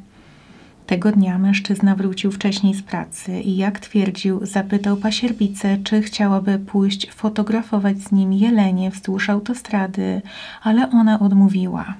Tego 0.91 1.13
dnia 1.13 1.39
mężczyzna 1.39 1.95
wrócił 1.95 2.33
wcześniej 2.33 2.75
z 2.75 2.83
pracy 2.83 3.41
i 3.41 3.57
jak 3.57 3.81
twierdził, 3.81 4.47
zapytał 4.47 4.97
pasierbicę, 4.97 5.79
czy 5.85 6.03
chciałaby 6.03 6.59
pójść 6.59 7.11
fotografować 7.11 7.99
z 7.99 8.13
nim 8.13 8.33
jelenie 8.33 8.91
wzdłuż 8.91 9.31
autostrady, 9.31 10.23
ale 10.63 10.91
ona 10.91 11.21
odmówiła. 11.21 11.95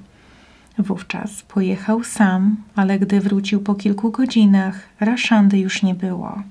Wówczas 0.79 1.43
pojechał 1.43 2.05
sam, 2.05 2.57
ale 2.77 2.99
gdy 2.99 3.21
wrócił 3.21 3.61
po 3.61 3.75
kilku 3.75 4.11
godzinach, 4.11 4.81
Raszandy 5.01 5.59
już 5.59 5.83
nie 5.83 5.95
było. 5.95 6.43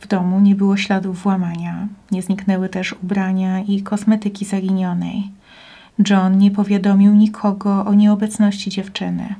W 0.00 0.06
domu 0.06 0.40
nie 0.40 0.54
było 0.54 0.76
śladów 0.76 1.22
włamania, 1.22 1.88
nie 2.10 2.22
zniknęły 2.22 2.68
też 2.68 2.94
ubrania 3.02 3.60
i 3.60 3.82
kosmetyki 3.82 4.44
zaginionej. 4.44 5.30
John 6.10 6.38
nie 6.38 6.50
powiadomił 6.50 7.14
nikogo 7.14 7.84
o 7.84 7.94
nieobecności 7.94 8.70
dziewczyny. 8.70 9.34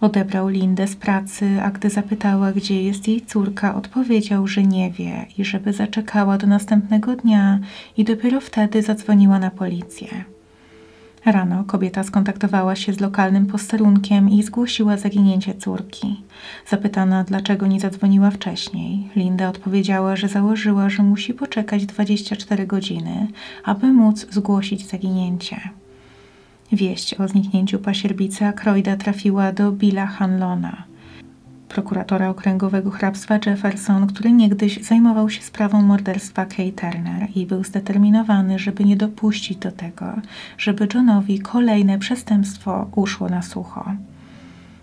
Odebrał 0.00 0.48
Lindę 0.48 0.86
z 0.86 0.96
pracy, 0.96 1.62
a 1.62 1.70
gdy 1.70 1.90
zapytała, 1.90 2.52
gdzie 2.52 2.82
jest 2.82 3.08
jej 3.08 3.22
córka, 3.22 3.74
odpowiedział, 3.74 4.46
że 4.46 4.62
nie 4.62 4.90
wie 4.90 5.26
i 5.38 5.44
żeby 5.44 5.72
zaczekała 5.72 6.38
do 6.38 6.46
następnego 6.46 7.16
dnia 7.16 7.58
i 7.96 8.04
dopiero 8.04 8.40
wtedy 8.40 8.82
zadzwoniła 8.82 9.38
na 9.38 9.50
policję. 9.50 10.08
Rano 11.24 11.64
kobieta 11.64 12.04
skontaktowała 12.04 12.76
się 12.76 12.92
z 12.92 13.00
lokalnym 13.00 13.46
posterunkiem 13.46 14.30
i 14.30 14.42
zgłosiła 14.42 14.96
zaginięcie 14.96 15.54
córki. 15.54 16.22
Zapytana, 16.66 17.24
dlaczego 17.24 17.66
nie 17.66 17.80
zadzwoniła 17.80 18.30
wcześniej, 18.30 19.08
Linda 19.16 19.48
odpowiedziała, 19.48 20.16
że 20.16 20.28
założyła, 20.28 20.88
że 20.88 21.02
musi 21.02 21.34
poczekać 21.34 21.86
24 21.86 22.66
godziny, 22.66 23.26
aby 23.64 23.92
móc 23.92 24.26
zgłosić 24.30 24.86
zaginięcie. 24.86 25.60
Wieść 26.72 27.14
o 27.14 27.28
zniknięciu 27.28 27.78
pasierbicy 27.78 28.46
Akroida 28.46 28.96
trafiła 28.96 29.52
do 29.52 29.72
Billa 29.72 30.06
Hanlona, 30.06 30.84
prokuratora 31.68 32.28
okręgowego 32.28 32.90
hrabstwa 32.90 33.38
Jefferson, 33.46 34.06
który 34.06 34.32
niegdyś 34.32 34.84
zajmował 34.84 35.30
się 35.30 35.42
sprawą 35.42 35.82
morderstwa 35.82 36.46
Kay 36.46 36.72
Turner 36.72 37.28
i 37.34 37.46
był 37.46 37.64
zdeterminowany, 37.64 38.58
żeby 38.58 38.84
nie 38.84 38.96
dopuścić 38.96 39.58
do 39.58 39.72
tego, 39.72 40.06
żeby 40.58 40.88
Johnowi 40.94 41.38
kolejne 41.38 41.98
przestępstwo 41.98 42.90
uszło 42.94 43.28
na 43.28 43.42
sucho. 43.42 43.92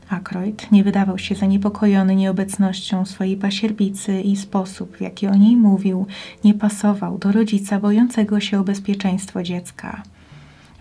Ackroyd 0.09 0.71
nie 0.71 0.83
wydawał 0.83 1.17
się 1.17 1.35
zaniepokojony 1.35 2.15
nieobecnością 2.15 3.05
swojej 3.05 3.37
pasierbicy 3.37 4.21
i 4.21 4.35
sposób, 4.35 4.97
w 4.97 5.01
jaki 5.01 5.27
o 5.27 5.35
niej 5.35 5.55
mówił, 5.55 6.05
nie 6.43 6.53
pasował 6.53 7.17
do 7.17 7.31
rodzica 7.31 7.79
bojącego 7.79 8.39
się 8.39 8.59
o 8.59 8.63
bezpieczeństwo 8.63 9.43
dziecka. 9.43 10.03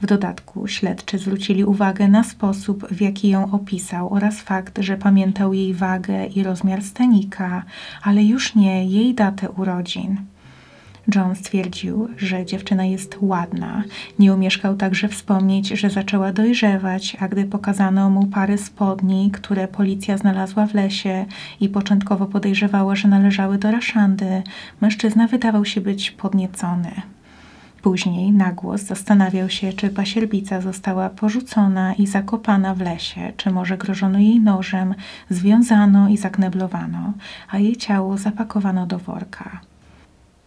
W 0.03 0.07
dodatku 0.07 0.67
śledczy 0.67 1.19
zwrócili 1.19 1.65
uwagę 1.65 2.09
na 2.09 2.25
sposób, 2.25 2.89
w 2.89 3.01
jaki 3.01 3.29
ją 3.29 3.53
opisał 3.53 4.15
oraz 4.15 4.41
fakt, 4.41 4.79
że 4.79 4.97
pamiętał 4.97 5.55
jej 5.55 5.75
wagę 5.75 6.27
i 6.27 6.43
rozmiar 6.43 6.83
stanika, 6.83 7.63
ale 8.03 8.25
już 8.25 8.55
nie 8.55 8.87
jej 8.87 9.15
datę 9.15 9.51
urodzin. 9.51 10.17
John 11.15 11.37
stwierdził, 11.37 12.09
że 12.17 12.47
dziewczyna 12.47 12.85
jest 12.85 13.17
ładna. 13.21 13.83
Nie 14.19 14.35
umieszkał 14.35 14.77
także 14.77 15.09
wspomnieć, 15.09 15.69
że 15.69 15.91
zaczęła 15.91 16.33
dojrzewać, 16.33 17.17
a 17.21 17.29
gdy 17.29 17.45
pokazano 17.45 18.11
mu 18.11 18.27
pary 18.27 18.59
spodni, 18.59 19.31
które 19.31 19.69
policja 19.69 20.19
znalazła 20.19 20.67
w 20.67 20.75
lesie 20.75 21.27
i 21.61 21.69
początkowo 21.69 22.27
podejrzewała, 22.27 22.97
że 22.97 23.09
należały 23.09 23.59
do 23.59 23.71
Raszandy, 23.71 24.43
mężczyzna 24.81 25.27
wydawał 25.27 25.65
się 25.65 25.81
być 25.81 26.11
podniecony. 26.11 27.14
Później 27.85 28.33
na 28.33 28.53
głos 28.53 28.83
zastanawiał 28.83 29.49
się, 29.49 29.73
czy 29.73 29.91
pasierbica 29.91 30.61
została 30.61 31.11
porzucona 31.11 31.95
i 31.95 32.07
zakopana 32.07 32.75
w 32.75 32.81
lesie, 32.81 33.33
czy 33.37 33.51
może 33.51 33.79
grożono 33.79 34.19
jej 34.19 34.41
nożem, 34.41 34.95
związano 35.31 36.09
i 36.09 36.17
zakneblowano, 36.17 37.13
a 37.51 37.59
jej 37.59 37.77
ciało 37.77 38.19
zapakowano 38.19 38.87
do 38.87 38.99
worka. 38.99 39.61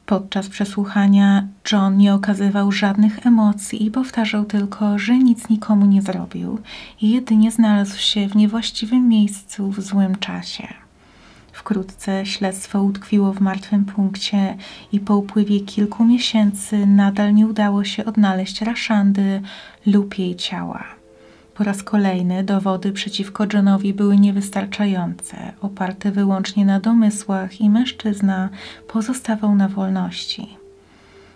Podczas 0.05 0.49
przesłuchania 0.49 1.47
John 1.71 1.97
nie 1.97 2.13
okazywał 2.13 2.71
żadnych 2.71 3.25
emocji 3.25 3.85
i 3.85 3.91
powtarzał 3.91 4.45
tylko, 4.45 4.99
że 4.99 5.17
nic 5.17 5.49
nikomu 5.49 5.85
nie 5.85 6.01
zrobił 6.01 6.59
i 7.01 7.09
jedynie 7.09 7.51
znalazł 7.51 7.97
się 7.97 8.27
w 8.27 8.35
niewłaściwym 8.35 9.07
miejscu 9.07 9.71
w 9.71 9.81
złym 9.81 10.15
czasie. 10.15 10.86
Wkrótce 11.67 12.25
śledztwo 12.25 12.83
utkwiło 12.83 13.33
w 13.33 13.39
martwym 13.39 13.85
punkcie 13.85 14.57
i 14.91 14.99
po 14.99 15.17
upływie 15.17 15.59
kilku 15.59 16.05
miesięcy 16.05 16.85
nadal 16.85 17.33
nie 17.33 17.47
udało 17.47 17.83
się 17.83 18.05
odnaleźć 18.05 18.61
Raszandy 18.61 19.41
lub 19.85 20.17
jej 20.19 20.35
ciała. 20.35 20.83
Po 21.55 21.63
raz 21.63 21.83
kolejny 21.83 22.43
dowody 22.43 22.91
przeciwko 22.91 23.45
Johnowi 23.53 23.93
były 23.93 24.17
niewystarczające, 24.17 25.53
oparte 25.61 26.11
wyłącznie 26.11 26.65
na 26.65 26.79
domysłach 26.79 27.61
i 27.61 27.69
mężczyzna 27.69 28.49
pozostawał 28.87 29.55
na 29.55 29.67
wolności. 29.67 30.57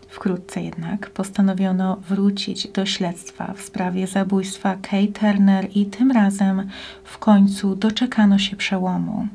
Wkrótce 0.10 0.62
jednak 0.62 1.10
postanowiono 1.10 1.96
wrócić 1.96 2.68
do 2.68 2.86
śledztwa 2.86 3.54
w 3.54 3.62
sprawie 3.62 4.08
zabójstwa 4.08 4.76
Kay 4.82 5.08
Turner 5.08 5.68
i 5.76 5.86
tym 5.86 6.12
razem 6.12 6.70
w 7.04 7.18
końcu 7.18 7.76
doczekano 7.76 8.40
się 8.40 8.56
przełomu. 8.56 9.28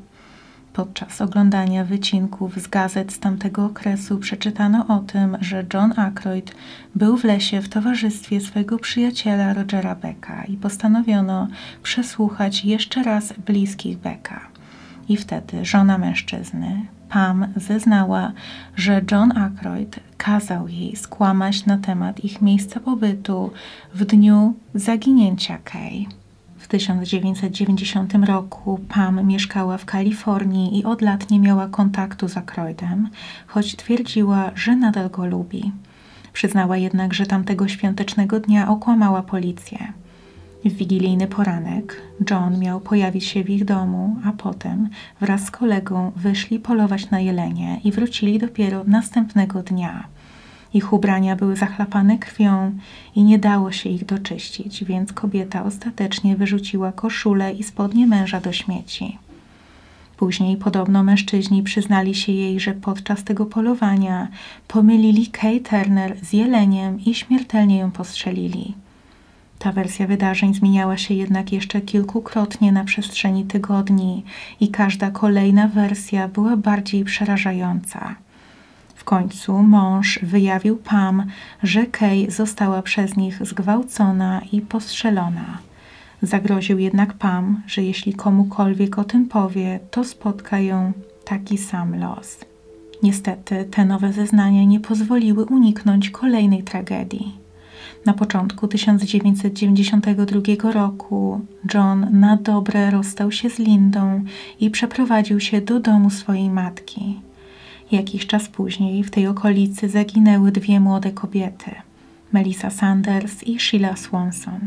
Podczas 0.77 1.21
oglądania 1.21 1.85
wycinków 1.85 2.57
z 2.57 2.69
gazet 2.69 3.13
z 3.13 3.19
tamtego 3.19 3.65
okresu 3.65 4.19
przeczytano 4.19 4.87
o 4.89 4.99
tym, 4.99 5.37
że 5.41 5.65
John 5.75 5.93
Aykroyd 5.97 6.55
był 6.95 7.17
w 7.17 7.25
lesie 7.25 7.61
w 7.63 7.69
towarzystwie 7.69 8.41
swojego 8.41 8.79
przyjaciela 8.79 9.55
Rogera 9.55 9.95
Becka 9.95 10.45
i 10.45 10.57
postanowiono 10.57 11.49
przesłuchać 11.83 12.65
jeszcze 12.65 13.03
raz 13.03 13.33
bliskich 13.33 13.99
Becka. 13.99 14.41
I 15.09 15.17
wtedy 15.17 15.65
żona 15.65 15.99
mężczyzny, 15.99 16.87
Pam, 17.09 17.47
zeznała, 17.57 18.33
że 18.77 19.03
John 19.11 19.39
Aykroyd 19.39 20.01
kazał 20.17 20.69
jej 20.69 20.97
skłamać 20.97 21.67
na 21.67 21.79
temat 21.79 22.25
ich 22.25 22.43
miejsca 22.43 22.81
pobytu 22.81 23.51
w 23.95 24.05
dniu 24.05 24.55
zaginięcia 24.75 25.59
Kay. 25.65 26.07
W 26.59 26.69
1990 26.69 28.15
roku 28.15 28.81
Pam 28.89 29.27
mieszkała 29.27 29.79
w 29.79 29.85
Kalifornii 29.85 30.79
i 30.79 30.85
od 30.85 31.03
lat 31.03 31.31
nie 31.31 31.41
miała 31.41 31.69
kontaktu 31.69 32.29
z 32.29 32.37
Aykroydem, 32.37 33.09
choć 33.47 33.77
twierdziła, 33.77 34.51
że 34.55 34.77
nadal 34.77 35.11
go 35.11 35.27
lubi. 35.27 35.73
Przyznała 36.33 36.77
jednak, 36.77 37.15
że 37.15 37.27
tamtego 37.27 37.69
świątecznego 37.69 38.41
dnia 38.41 38.69
okłamała 38.69 39.23
policję. 39.23 39.93
W 40.65 40.73
wigilijny 40.73 41.27
poranek 41.27 42.03
John 42.31 42.59
miał 42.59 42.81
pojawić 42.81 43.25
się 43.25 43.45
w 43.45 43.51
ich 43.51 43.65
domu, 43.65 44.17
a 44.25 44.33
potem 44.33 44.89
wraz 45.21 45.45
z 45.45 45.51
kolegą 45.51 46.13
wyszli 46.17 46.61
polować 46.61 47.11
na 47.11 47.21
jelenie 47.21 47.81
i 47.85 47.93
wrócili 47.93 48.39
dopiero 48.39 48.85
następnego 48.87 49.63
dnia. 49.63 50.09
Ich 50.75 50.93
ubrania 50.93 51.37
były 51.37 51.57
zachlapane 51.57 52.19
krwią 52.19 52.73
i 53.15 53.23
nie 53.23 53.39
dało 53.39 53.73
się 53.73 53.89
ich 53.89 54.05
doczyścić, 54.05 54.85
więc 54.85 55.13
kobieta 55.13 55.65
ostatecznie 55.65 56.37
wyrzuciła 56.37 56.93
koszulę 56.93 57.53
i 57.53 57.63
spodnie 57.63 58.07
męża 58.07 58.41
do 58.41 58.53
śmieci. 58.53 59.19
Później 60.17 60.57
podobno 60.57 61.03
mężczyźni 61.03 61.63
przyznali 61.63 62.15
się 62.15 62.33
jej, 62.33 62.61
że 62.61 62.75
podczas 62.75 63.25
tego 63.25 63.47
polowania 63.47 64.29
pomylili 64.69 65.27
Kay 65.27 65.61
Turner 65.61 66.17
z 66.23 66.33
jeleniem 66.33 67.01
i 67.01 67.15
śmiertelnie 67.15 67.79
ją 67.79 67.91
postrzelili. 67.91 68.75
Ta 69.59 69.73
wersja 69.73 70.07
wydarzeń 70.07 70.55
zmieniała 70.55 70.97
się 70.97 71.15
jednak 71.15 71.53
jeszcze 71.53 71.81
kilkukrotnie 71.81 72.73
na 72.73 72.85
przestrzeni 72.85 73.45
tygodni 73.45 74.25
i 74.61 74.69
każda 74.69 75.11
kolejna 75.11 75.69
wersja 75.69 76.29
była 76.29 76.57
bardziej 76.57 77.05
przerażająca. 77.05 78.26
Końcu 79.07 79.63
mąż 79.63 80.19
wyjawił 80.23 80.77
Pam, 80.77 81.25
że 81.63 81.87
Kay 81.87 82.31
została 82.31 82.83
przez 82.83 83.17
nich 83.17 83.47
zgwałcona 83.47 84.41
i 84.53 84.61
postrzelona. 84.61 85.59
Zagroził 86.23 86.79
jednak 86.79 87.13
Pam, 87.13 87.63
że 87.67 87.83
jeśli 87.83 88.15
komukolwiek 88.15 88.99
o 88.99 89.05
tym 89.05 89.29
powie, 89.29 89.81
to 89.91 90.05
spotka 90.05 90.59
ją 90.59 90.93
taki 91.25 91.59
sam 91.59 92.01
los. 92.01 92.39
Niestety 93.03 93.65
te 93.71 93.85
nowe 93.85 94.13
zeznania 94.13 94.65
nie 94.65 94.81
pozwoliły 94.81 95.45
uniknąć 95.45 96.11
kolejnej 96.11 96.63
tragedii. 96.63 97.33
Na 98.07 98.13
początku 98.13 98.69
1992 98.69 100.73
roku 100.73 101.41
John 101.75 102.21
na 102.21 102.37
dobre 102.37 102.91
rozstał 102.91 103.33
się 103.33 103.51
z 103.51 103.59
Lindą 103.59 104.25
i 104.61 104.71
przeprowadził 104.71 105.41
się 105.41 105.61
do 105.61 105.81
domu 105.81 106.11
swojej 106.11 106.51
matki. 106.51 107.21
Jakiś 107.93 108.27
czas 108.27 108.49
później 108.49 109.05
w 109.05 109.11
tej 109.11 109.27
okolicy 109.27 109.89
zaginęły 109.89 110.53
dwie 110.53 110.81
młode 110.81 111.11
kobiety 111.11 111.71
Melissa 112.33 112.71
Sanders 112.71 113.43
i 113.43 113.61
Sheila 113.61 113.97
Swanson. 113.97 114.61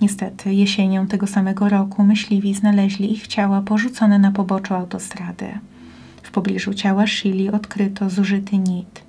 Niestety, 0.00 0.54
jesienią 0.54 1.06
tego 1.06 1.26
samego 1.26 1.68
roku 1.68 2.04
myśliwi 2.04 2.54
znaleźli 2.54 3.12
ich 3.12 3.26
ciała 3.26 3.62
porzucone 3.62 4.18
na 4.18 4.32
poboczu 4.32 4.74
autostrady. 4.74 5.46
W 6.22 6.30
pobliżu 6.30 6.74
ciała 6.74 7.06
Shili 7.06 7.50
odkryto 7.50 8.10
zużyty 8.10 8.58
nit. 8.58 9.02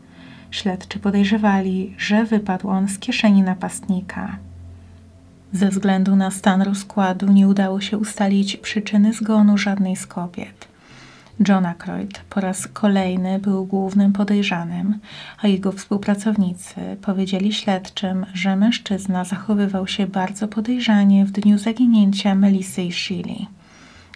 Śledczy 0.52 1.00
podejrzewali, 1.00 1.96
że 1.98 2.26
wypadł 2.26 2.70
on 2.70 2.88
z 2.88 3.00
kieszeni 3.00 3.42
napastnika. 3.42 4.38
Ze 5.54 5.70
względu 5.70 6.15
na 6.15 6.32
stan 6.32 6.62
rozkładu 6.62 7.32
nie 7.32 7.48
udało 7.48 7.82
się 7.82 7.98
ustalić 7.98 8.58
przyczyny 8.58 9.13
zgonu 9.13 9.58
żadnej 9.58 9.96
z 9.96 10.08
kobiet. 10.08 10.68
John 11.47 11.65
Aykroyd 11.65 12.19
po 12.30 12.41
raz 12.41 12.67
kolejny 12.67 13.39
był 13.39 13.65
głównym 13.65 14.13
podejrzanym, 14.13 14.99
a 15.41 15.47
jego 15.47 15.71
współpracownicy 15.71 16.75
powiedzieli 17.02 17.54
śledczym, 17.54 18.25
że 18.34 18.56
mężczyzna 18.56 19.23
zachowywał 19.23 19.88
się 19.88 20.08
bardzo 20.08 20.47
podejrzanie 20.47 21.25
w 21.25 21.32
dniu 21.32 21.58
zaginięcia 21.58 22.36
Melisy 22.36 22.84
i 22.84 22.91
Shili. 22.91 23.47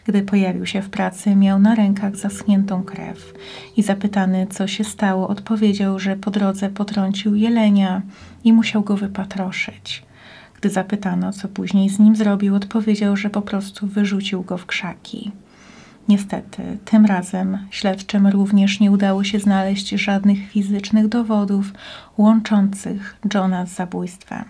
Gdy 0.05 0.21
pojawił 0.21 0.65
się 0.65 0.81
w 0.81 0.89
pracy, 0.89 1.35
miał 1.35 1.59
na 1.59 1.75
rękach 1.75 2.15
zaschniętą 2.15 2.83
krew 2.83 3.33
i 3.77 3.83
zapytany, 3.83 4.47
co 4.47 4.67
się 4.67 4.83
stało, 4.83 5.27
odpowiedział, 5.27 5.99
że 5.99 6.15
po 6.15 6.31
drodze 6.31 6.69
potrącił 6.69 7.35
jelenia 7.35 8.01
i 8.43 8.53
musiał 8.53 8.83
go 8.83 8.97
wypatroszyć. 8.97 10.03
Gdy 10.57 10.69
zapytano, 10.69 11.33
co 11.33 11.47
później 11.47 11.89
z 11.89 11.99
nim 11.99 12.15
zrobił, 12.15 12.55
odpowiedział, 12.55 13.17
że 13.17 13.29
po 13.29 13.41
prostu 13.41 13.87
wyrzucił 13.87 14.43
go 14.43 14.57
w 14.57 14.65
krzaki. 14.65 15.31
Niestety, 16.07 16.77
tym 16.85 17.05
razem 17.05 17.57
śledczym 17.71 18.27
również 18.27 18.79
nie 18.79 18.91
udało 18.91 19.23
się 19.23 19.39
znaleźć 19.39 19.89
żadnych 19.89 20.49
fizycznych 20.49 21.07
dowodów 21.07 21.73
łączących 22.17 23.17
Johna 23.33 23.65
z 23.65 23.75
zabójstwem. 23.75 24.45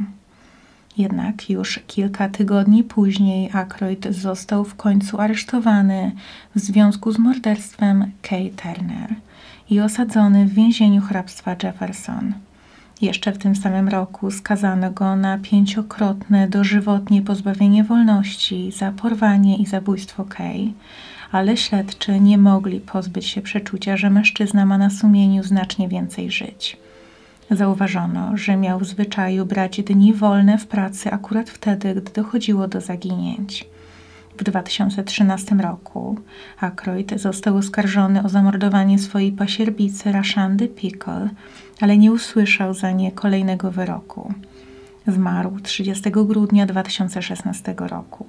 Jednak 0.97 1.49
już 1.49 1.79
kilka 1.87 2.29
tygodni 2.29 2.83
później 2.83 3.49
Aykroyd 3.53 4.07
został 4.15 4.63
w 4.63 4.75
końcu 4.75 5.19
aresztowany 5.21 6.11
w 6.55 6.59
związku 6.59 7.11
z 7.11 7.19
morderstwem 7.19 8.11
Kay 8.21 8.49
Turner 8.49 9.15
i 9.69 9.79
osadzony 9.79 10.45
w 10.45 10.53
więzieniu 10.53 11.01
hrabstwa 11.01 11.55
Jefferson. 11.63 12.33
Jeszcze 13.01 13.31
w 13.31 13.37
tym 13.37 13.55
samym 13.55 13.89
roku 13.89 14.31
skazano 14.31 14.91
go 14.91 15.15
na 15.15 15.37
pięciokrotne 15.37 16.47
dożywotnie 16.47 17.21
pozbawienie 17.21 17.83
wolności 17.83 18.71
za 18.71 18.91
porwanie 18.91 19.57
i 19.57 19.65
zabójstwo 19.65 20.25
Kay, 20.25 20.73
ale 21.33 21.57
śledczy 21.57 22.19
nie 22.19 22.37
mogli 22.37 22.79
pozbyć 22.79 23.25
się 23.25 23.41
przeczucia, 23.41 23.97
że 23.97 24.09
mężczyzna 24.09 24.65
ma 24.65 24.77
na 24.77 24.89
sumieniu 24.89 25.43
znacznie 25.43 25.87
więcej 25.87 26.31
żyć. 26.31 26.77
Zauważono, 27.51 28.37
że 28.37 28.57
miał 28.57 28.79
w 28.79 28.85
zwyczaju 28.85 29.45
brać 29.45 29.81
dni 29.81 30.13
wolne 30.13 30.57
w 30.57 30.67
pracy 30.67 31.11
akurat 31.11 31.49
wtedy, 31.49 31.95
gdy 31.95 32.11
dochodziło 32.11 32.67
do 32.67 32.81
zaginięć. 32.81 33.65
W 34.37 34.43
2013 34.43 35.55
roku 35.55 36.17
Aykroyd 36.59 37.21
został 37.21 37.57
oskarżony 37.57 38.23
o 38.23 38.29
zamordowanie 38.29 38.99
swojej 38.99 39.31
pasierbicy 39.31 40.11
Rashandy 40.11 40.67
Pickle, 40.67 41.29
ale 41.81 41.97
nie 41.97 42.11
usłyszał 42.11 42.73
za 42.73 42.91
nie 42.91 43.11
kolejnego 43.11 43.71
wyroku. 43.71 44.33
Zmarł 45.07 45.59
30 45.59 46.11
grudnia 46.11 46.65
2016 46.65 47.75
roku 47.77 48.25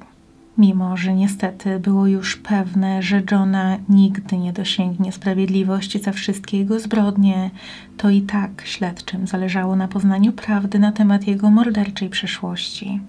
mimo 0.59 0.97
że 0.97 1.15
niestety 1.15 1.81
było 1.81 2.07
już 2.07 2.37
pewne, 2.37 3.03
że 3.03 3.23
Johna 3.31 3.77
nigdy 3.89 4.39
nie 4.39 4.53
dosięgnie 4.53 5.13
sprawiedliwości 5.13 5.99
za 5.99 6.13
wszystkie 6.13 6.59
jego 6.59 6.81
zbrodnie, 6.81 7.51
to 7.97 8.11
i 8.11 8.23
tak 8.23 8.63
śledczym 8.65 9.27
zależało 9.27 9.77
na 9.77 9.89
poznaniu 9.89 10.33
prawdy 10.33 10.79
na 10.79 10.93
temat 10.93 11.27
jego 11.27 11.51
morderczej 11.51 12.09
przeszłości. 12.09 13.01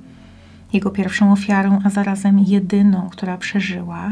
Jego 0.74 0.92
pierwszą 0.92 1.32
ofiarą, 1.32 1.80
a 1.84 1.90
zarazem 1.90 2.40
jedyną, 2.40 3.10
która 3.12 3.38
przeżyła, 3.38 4.12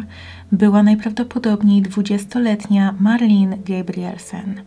była 0.51 0.83
najprawdopodobniej 0.83 1.81
dwudziestoletnia 1.81 2.95
Marlene 2.99 3.57
Gabrielsen. 3.57 4.61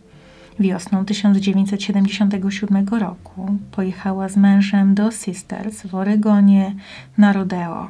Wiosną 0.59 1.05
1977 1.05 2.87
roku 2.87 3.57
pojechała 3.71 4.29
z 4.29 4.37
mężem 4.37 4.95
do 4.95 5.11
Sisters 5.11 5.81
w 5.81 5.95
Oregonie 5.95 6.75
na 7.17 7.33
rodeo. 7.33 7.89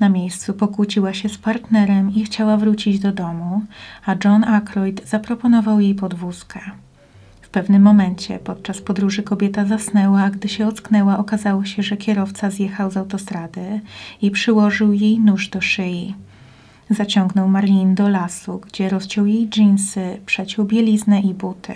Na 0.00 0.08
miejscu 0.08 0.54
pokłóciła 0.54 1.14
się 1.14 1.28
z 1.28 1.38
partnerem 1.38 2.14
i 2.14 2.24
chciała 2.24 2.56
wrócić 2.56 2.98
do 2.98 3.12
domu, 3.12 3.62
a 4.06 4.14
John 4.24 4.44
Aykroyd 4.44 5.08
zaproponował 5.08 5.80
jej 5.80 5.94
podwózkę. 5.94 6.60
W 7.40 7.48
pewnym 7.48 7.82
momencie 7.82 8.38
podczas 8.38 8.80
podróży 8.80 9.22
kobieta 9.22 9.64
zasnęła, 9.64 10.22
a 10.22 10.30
gdy 10.30 10.48
się 10.48 10.66
ocknęła, 10.66 11.18
okazało 11.18 11.64
się, 11.64 11.82
że 11.82 11.96
kierowca 11.96 12.50
zjechał 12.50 12.90
z 12.90 12.96
autostrady 12.96 13.80
i 14.22 14.30
przyłożył 14.30 14.92
jej 14.92 15.18
nóż 15.18 15.48
do 15.48 15.60
szyi. 15.60 16.14
Zaciągnął 16.90 17.48
Marlin 17.48 17.94
do 17.94 18.08
lasu, 18.08 18.60
gdzie 18.66 18.88
rozciął 18.88 19.26
jej 19.26 19.48
dżinsy, 19.48 20.20
przeciął 20.26 20.64
bieliznę 20.64 21.20
i 21.20 21.34
buty. 21.34 21.74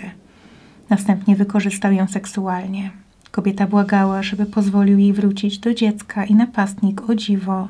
Następnie 0.89 1.35
wykorzystał 1.35 1.91
ją 1.91 2.07
seksualnie. 2.07 2.91
Kobieta 3.31 3.67
błagała, 3.67 4.23
żeby 4.23 4.45
pozwolił 4.45 4.99
jej 4.99 5.13
wrócić 5.13 5.57
do 5.57 5.73
dziecka 5.73 6.25
i 6.25 6.35
napastnik 6.35 7.09
o 7.09 7.15
dziwo 7.15 7.67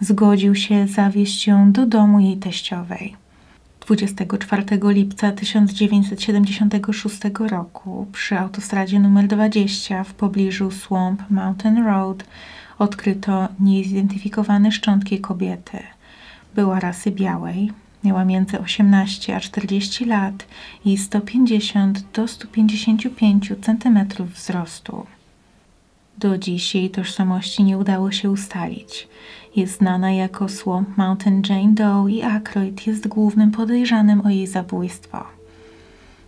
zgodził 0.00 0.54
się 0.54 0.86
zawieźć 0.86 1.46
ją 1.46 1.72
do 1.72 1.86
domu 1.86 2.20
jej 2.20 2.36
teściowej. 2.36 3.16
24 3.86 4.64
lipca 4.82 5.32
1976 5.32 7.20
roku 7.50 8.06
przy 8.12 8.38
autostradzie 8.38 8.96
nr 8.96 9.26
20 9.26 10.04
w 10.04 10.14
pobliżu 10.14 10.70
Swamp 10.70 11.30
Mountain 11.30 11.84
Road 11.86 12.24
odkryto 12.78 13.48
niezidentyfikowane 13.60 14.72
szczątki 14.72 15.20
kobiety. 15.20 15.78
Była 16.54 16.80
rasy 16.80 17.10
białej, 17.10 17.70
miała 18.04 18.24
między 18.24 18.60
18 18.60 19.36
a 19.36 19.40
40 19.40 20.04
lat 20.04 20.46
i 20.84 20.98
150 20.98 22.04
do 22.12 22.28
155 22.28 23.52
cm 23.62 24.06
wzrostu. 24.34 25.06
Do 26.18 26.38
dziś 26.38 26.74
jej 26.74 26.90
tożsamości 26.90 27.64
nie 27.64 27.78
udało 27.78 28.12
się 28.12 28.30
ustalić. 28.30 29.08
Jest 29.56 29.78
znana 29.78 30.12
jako 30.12 30.48
Swamp 30.48 30.96
Mountain 30.96 31.42
Jane 31.48 31.74
Doe 31.74 32.08
i 32.08 32.22
Aykroyd 32.22 32.86
jest 32.86 33.08
głównym 33.08 33.50
podejrzanym 33.50 34.26
o 34.26 34.30
jej 34.30 34.46
zabójstwo. 34.46 35.24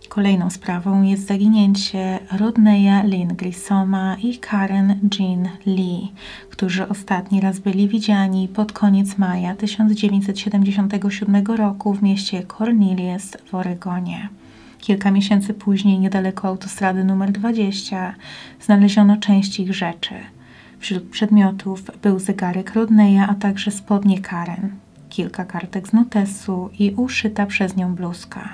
Kolejną 0.09 0.49
sprawą 0.49 1.01
jest 1.01 1.27
zaginięcie 1.27 2.19
Rodneya 2.31 3.03
Lynn 3.03 3.35
Grissoma 3.35 4.15
i 4.23 4.37
Karen 4.37 4.99
Jean 5.19 5.49
Lee, 5.65 6.11
którzy 6.49 6.89
ostatni 6.89 7.41
raz 7.41 7.59
byli 7.59 7.87
widziani 7.87 8.47
pod 8.47 8.71
koniec 8.71 9.17
maja 9.17 9.55
1977 9.55 11.45
roku 11.45 11.93
w 11.93 12.03
mieście 12.03 12.43
Cornelius 12.57 13.37
w 13.45 13.55
Oregonie. 13.55 14.29
Kilka 14.79 15.11
miesięcy 15.11 15.53
później, 15.53 15.99
niedaleko 15.99 16.47
autostrady 16.47 17.03
numer 17.03 17.31
20, 17.31 18.15
znaleziono 18.61 19.17
część 19.17 19.59
ich 19.59 19.73
rzeczy. 19.73 20.15
Wśród 20.79 21.03
przedmiotów 21.03 21.83
był 22.01 22.19
zegarek 22.19 22.73
Rodneya, 22.73 23.19
a 23.29 23.33
także 23.35 23.71
spodnie 23.71 24.21
Karen, 24.21 24.69
kilka 25.09 25.45
kartek 25.45 25.87
z 25.87 25.93
notesu 25.93 26.69
i 26.79 26.91
uszyta 26.91 27.45
przez 27.45 27.75
nią 27.75 27.95
bluzka. 27.95 28.49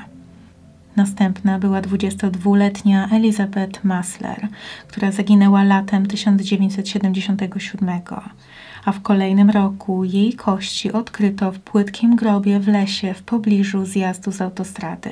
Następna 0.96 1.60
była 1.60 1.82
22-letnia 1.82 3.10
Elizabeth 3.12 3.84
Masler, 3.84 4.48
która 4.88 5.12
zaginęła 5.12 5.64
latem 5.64 6.06
1977, 6.06 8.02
a 8.86 8.92
w 8.92 9.02
kolejnym 9.02 9.50
roku 9.50 10.04
jej 10.04 10.34
kości 10.34 10.92
odkryto 10.92 11.52
w 11.52 11.60
płytkim 11.60 12.16
grobie 12.16 12.60
w 12.60 12.68
lesie 12.68 13.14
w 13.14 13.24
pobliżu 13.24 13.86
zjazdu 13.86 14.32
z 14.32 14.42
autostrady. 14.42 15.10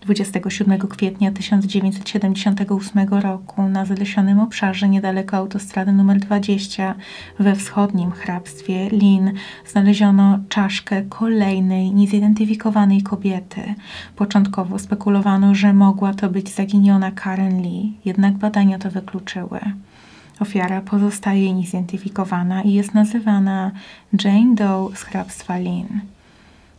27 0.00 0.78
kwietnia 0.78 1.32
1978 1.32 3.08
roku 3.08 3.62
na 3.62 3.84
zalesionym 3.84 4.40
obszarze 4.40 4.88
niedaleko 4.88 5.36
autostrady 5.36 5.90
nr 5.90 6.18
20 6.18 6.94
we 7.38 7.56
wschodnim 7.56 8.10
hrabstwie 8.10 8.88
Lin 8.88 9.32
znaleziono 9.66 10.38
czaszkę 10.48 11.02
kolejnej 11.02 11.94
niezidentyfikowanej 11.94 13.02
kobiety. 13.02 13.74
Początkowo 14.16 14.78
spekulowano, 14.78 15.54
że 15.54 15.72
mogła 15.72 16.14
to 16.14 16.30
być 16.30 16.54
zaginiona 16.54 17.10
Karen 17.10 17.62
Lee, 17.62 17.92
jednak 18.04 18.34
badania 18.34 18.78
to 18.78 18.90
wykluczyły. 18.90 19.60
Ofiara 20.40 20.80
pozostaje 20.80 21.52
niezidentyfikowana 21.52 22.62
i 22.62 22.72
jest 22.72 22.94
nazywana 22.94 23.70
Jane 24.24 24.54
Doe 24.54 24.90
z 24.94 25.02
hrabstwa 25.02 25.58
Lin. 25.58 26.00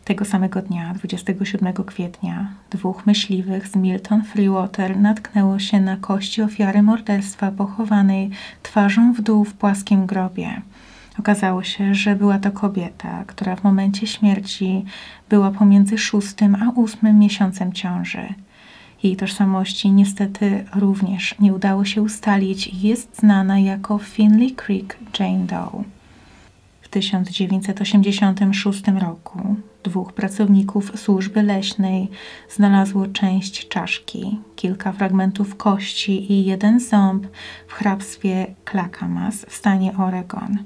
Tego 0.10 0.26
samego 0.26 0.62
dnia, 0.62 0.93
27 0.93 1.74
kwietnia, 1.74 2.52
dwóch 2.69 3.06
myśliwych 3.06 3.67
z 3.67 3.76
Milton 3.76 4.24
Freewater 4.24 4.98
natknęło 4.98 5.60
się 5.60 5.82
na 5.82 5.98
kości 5.98 6.41
ofiary 6.41 6.84
morderstwa 6.84 7.52
pochowanej 7.52 8.30
twarzą 8.63 9.13
w 9.13 9.22
dół 9.22 9.43
w 9.43 9.54
płaskim 9.54 10.06
grobie. 10.06 10.62
Okazało 11.19 11.63
się, 11.63 11.95
że 11.95 12.15
była 12.15 12.39
to 12.39 12.52
kobieta, 12.52 13.24
która 13.28 13.56
w 13.56 13.63
momencie 13.63 14.08
śmierci 14.08 14.86
była 15.30 15.52
pomiędzy 15.52 15.98
szóstym 15.98 16.56
a 16.56 16.72
ósmym 16.72 17.19
miesiącem 17.19 17.74
ciąży. 17.74 18.34
Jej 19.04 19.15
tożsamości 19.15 19.91
niestety 19.91 20.65
również 20.76 21.36
nie 21.39 21.54
udało 21.54 21.86
się 21.86 22.02
ustalić 22.02 22.67
i 22.67 22.82
jest 22.88 23.19
znana 23.19 23.60
jako 23.60 23.98
Finley 23.98 24.52
Creek 24.52 24.98
Jane 25.19 25.45
Doe. 25.45 25.98
W 26.89 26.91
1986 26.91 28.84
roku 28.99 29.56
dwóch 29.84 30.13
pracowników 30.13 30.91
służby 30.95 31.43
leśnej 31.43 32.10
znalazło 32.49 33.08
część 33.08 33.67
czaszki, 33.67 34.39
kilka 34.56 34.91
fragmentów 34.91 35.56
kości 35.56 36.32
i 36.32 36.45
jeden 36.45 36.80
ząb 36.80 37.28
w 37.67 37.73
hrabstwie 37.73 38.47
Clackamas 38.71 39.45
w 39.45 39.56
stanie 39.56 39.97
Oregon. 39.97 40.58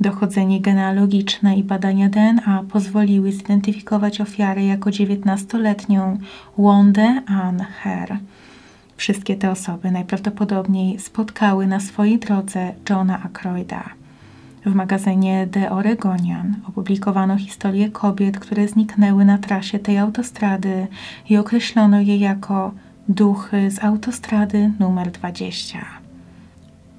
Dochodzenie 0.00 0.60
genealogiczne 0.60 1.56
i 1.56 1.64
badania 1.64 2.08
DNA 2.08 2.64
pozwoliły 2.72 3.32
zidentyfikować 3.32 4.20
ofiarę 4.20 4.64
jako 4.64 4.90
19-letnią 4.90 6.16
Wondę 6.58 7.22
Ann 7.26 7.60
Herr. 7.60 8.16
Wszystkie 8.96 9.36
te 9.36 9.50
osoby 9.50 9.90
najprawdopodobniej 9.90 10.98
spotkały 10.98 11.66
na 11.66 11.80
swojej 11.80 12.18
drodze 12.18 12.72
Johna 12.90 13.22
Ackroyda. 13.22 13.98
W 14.66 14.74
magazynie 14.74 15.46
The 15.50 15.70
Oregonian 15.70 16.56
opublikowano 16.68 17.36
historię 17.36 17.90
kobiet, 17.90 18.38
które 18.38 18.68
zniknęły 18.68 19.24
na 19.24 19.38
trasie 19.38 19.78
tej 19.78 19.98
autostrady 19.98 20.86
i 21.30 21.36
określono 21.36 22.00
je 22.00 22.16
jako 22.16 22.72
duchy 23.08 23.70
z 23.70 23.84
autostrady 23.84 24.72
numer 24.78 25.10
20. 25.10 25.97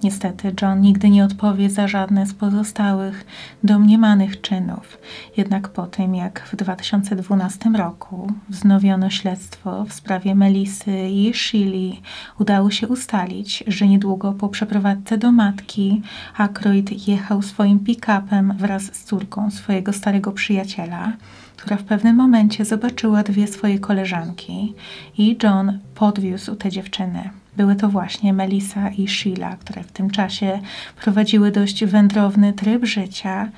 Niestety 0.04 0.54
John 0.62 0.82
nigdy 0.82 1.10
nie 1.10 1.26
odpowie 1.26 1.70
za 1.70 1.88
żadne 1.88 2.26
z 2.26 2.34
pozostałych 2.34 3.26
domniemanych 3.64 4.42
czynów. 4.42 4.98
Jednak 5.38 5.70
po 5.70 5.88
tym, 5.88 6.16
jak 6.16 6.40
w 6.40 6.56
2012 6.56 7.70
roku 7.70 8.32
wznowiono 8.50 9.10
śledztwo 9.10 9.86
w 9.86 9.94
sprawie 9.94 10.36
Melisy 10.36 11.10
i 11.10 11.34
Shili, 11.34 12.02
udało 12.40 12.72
się 12.72 12.88
ustalić, 12.88 13.64
że 13.68 13.88
niedługo 13.88 14.34
po 14.34 14.50
przeprowadzce 14.50 15.18
do 15.18 15.32
matki 15.32 16.02
Ackroyd 16.38 17.08
jechał 17.08 17.42
swoim 17.42 17.80
pick-upem 17.80 18.54
wraz 18.58 18.84
z 18.84 19.04
córką 19.04 19.52
swojego 19.52 19.94
starego 19.94 20.32
przyjaciela, 20.32 21.14
która 21.58 21.78
w 21.78 21.84
pewnym 21.84 22.16
momencie 22.16 22.66
zobaczyła 22.66 23.24
dwie 23.24 23.48
swoje 23.48 23.80
koleżanki 23.80 24.74
i 25.18 25.38
John 25.44 25.80
podwiózł 25.96 26.56
te 26.56 26.70
dziewczyny. 26.70 27.39
Były 27.58 27.76
to 27.76 27.90
właśnie 27.90 28.34
Melissa 28.34 28.90
i 28.90 29.08
Sheila, 29.08 29.58
które 29.58 29.84
w 29.84 29.92
tym 29.92 30.10
czasie 30.10 30.60
prowadziły 31.02 31.52
dość 31.52 31.86
wędrowny 31.86 32.54
tryb 32.54 32.86
życia, 32.86 33.50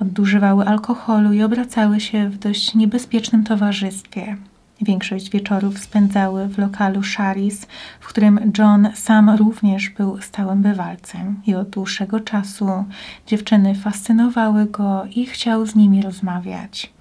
odużywały 0.00 0.66
alkoholu 0.66 1.32
i 1.32 1.42
obracały 1.42 2.00
się 2.00 2.30
w 2.30 2.38
dość 2.38 2.74
niebezpiecznym 2.74 3.44
towarzystwie. 3.44 4.36
Większość 4.80 5.30
wieczorów 5.30 5.78
spędzały 5.78 6.48
w 6.48 6.58
lokalu 6.58 7.02
Sharis, 7.02 7.66
w 8.00 8.08
którym 8.08 8.52
John 8.58 8.88
sam 8.94 9.30
również 9.30 9.90
był 9.90 10.20
stałym 10.20 10.62
bywalcem 10.62 11.42
i 11.46 11.54
od 11.54 11.70
dłuższego 11.70 12.20
czasu 12.20 12.84
dziewczyny 13.26 13.74
fascynowały 13.74 14.66
go 14.66 15.04
i 15.16 15.26
chciał 15.26 15.66
z 15.66 15.74
nimi 15.74 16.02
rozmawiać. 16.02 16.93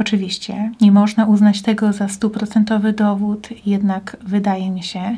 Oczywiście 0.00 0.72
nie 0.80 0.92
można 0.92 1.26
uznać 1.26 1.62
tego 1.62 1.92
za 1.92 2.08
stuprocentowy 2.08 2.92
dowód, 2.92 3.48
jednak 3.66 4.16
wydaje 4.22 4.70
mi 4.70 4.82
się, 4.82 5.16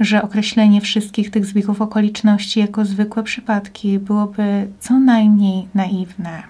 że 0.00 0.22
określenie 0.22 0.80
wszystkich 0.80 1.30
tych 1.30 1.46
zbiegów 1.46 1.80
okoliczności 1.80 2.60
jako 2.60 2.84
zwykłe 2.84 3.22
przypadki 3.22 3.98
byłoby 3.98 4.68
co 4.80 4.98
najmniej 4.98 5.68
naiwne. 5.74 6.42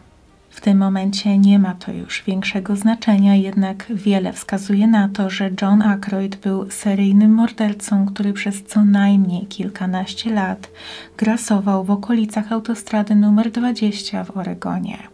W 0.51 0.61
tym 0.61 0.79
momencie 0.79 1.39
nie 1.39 1.59
ma 1.59 1.75
to 1.75 1.93
już 1.93 2.23
większego 2.27 2.77
znaczenia, 2.77 3.35
jednak 3.35 3.87
wiele 3.95 4.33
wskazuje 4.33 4.87
na 4.87 5.09
to, 5.09 5.31
że 5.31 5.51
John 5.63 5.83
Ackroyd 5.83 6.37
był 6.37 6.71
seryjnym 6.71 7.35
mordercą, 7.35 8.07
który 8.07 8.33
przez 8.33 8.65
co 8.65 8.85
najmniej 8.85 9.47
kilkanaście 9.47 10.31
lat 10.31 10.71
grasował 11.17 11.85
w 11.85 11.91
okolicach 11.91 12.53
autostrady 12.53 13.15
numer 13.15 13.51
20 13.51 14.25
w 14.25 14.37
Oregonie. 14.37 15.14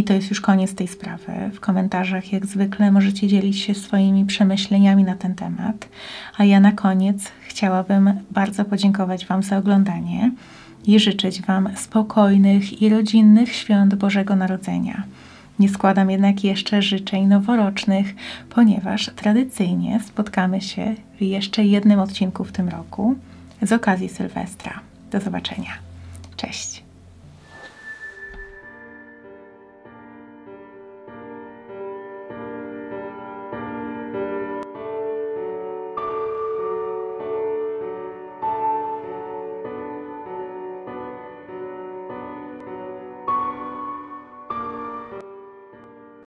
I 0.00 0.04
to 0.04 0.12
jest 0.12 0.30
już 0.30 0.40
koniec 0.40 0.74
tej 0.74 0.88
sprawy. 0.88 1.32
W 1.54 1.60
komentarzach, 1.60 2.32
jak 2.32 2.46
zwykle, 2.46 2.92
możecie 2.92 3.28
dzielić 3.28 3.58
się 3.58 3.74
swoimi 3.74 4.24
przemyśleniami 4.24 5.04
na 5.04 5.14
ten 5.14 5.34
temat. 5.34 5.88
A 6.38 6.44
ja 6.44 6.60
na 6.60 6.72
koniec 6.72 7.32
chciałabym 7.48 8.12
bardzo 8.30 8.64
podziękować 8.64 9.26
Wam 9.26 9.42
za 9.42 9.58
oglądanie 9.58 10.30
i 10.86 11.00
życzyć 11.00 11.42
Wam 11.42 11.68
spokojnych 11.76 12.82
i 12.82 12.88
rodzinnych 12.88 13.52
świąt 13.52 13.94
Bożego 13.94 14.36
Narodzenia. 14.36 15.02
Nie 15.58 15.68
składam 15.68 16.10
jednak 16.10 16.44
jeszcze 16.44 16.82
życzeń 16.82 17.26
noworocznych, 17.26 18.14
ponieważ 18.50 19.10
tradycyjnie 19.16 20.00
spotkamy 20.06 20.60
się 20.60 20.94
w 21.18 21.22
jeszcze 21.22 21.64
jednym 21.64 22.00
odcinku 22.00 22.44
w 22.44 22.52
tym 22.52 22.68
roku 22.68 23.14
z 23.62 23.72
okazji 23.72 24.08
Sylwestra. 24.08 24.80
Do 25.10 25.20
zobaczenia. 25.20 25.72
Cześć. 26.36 26.89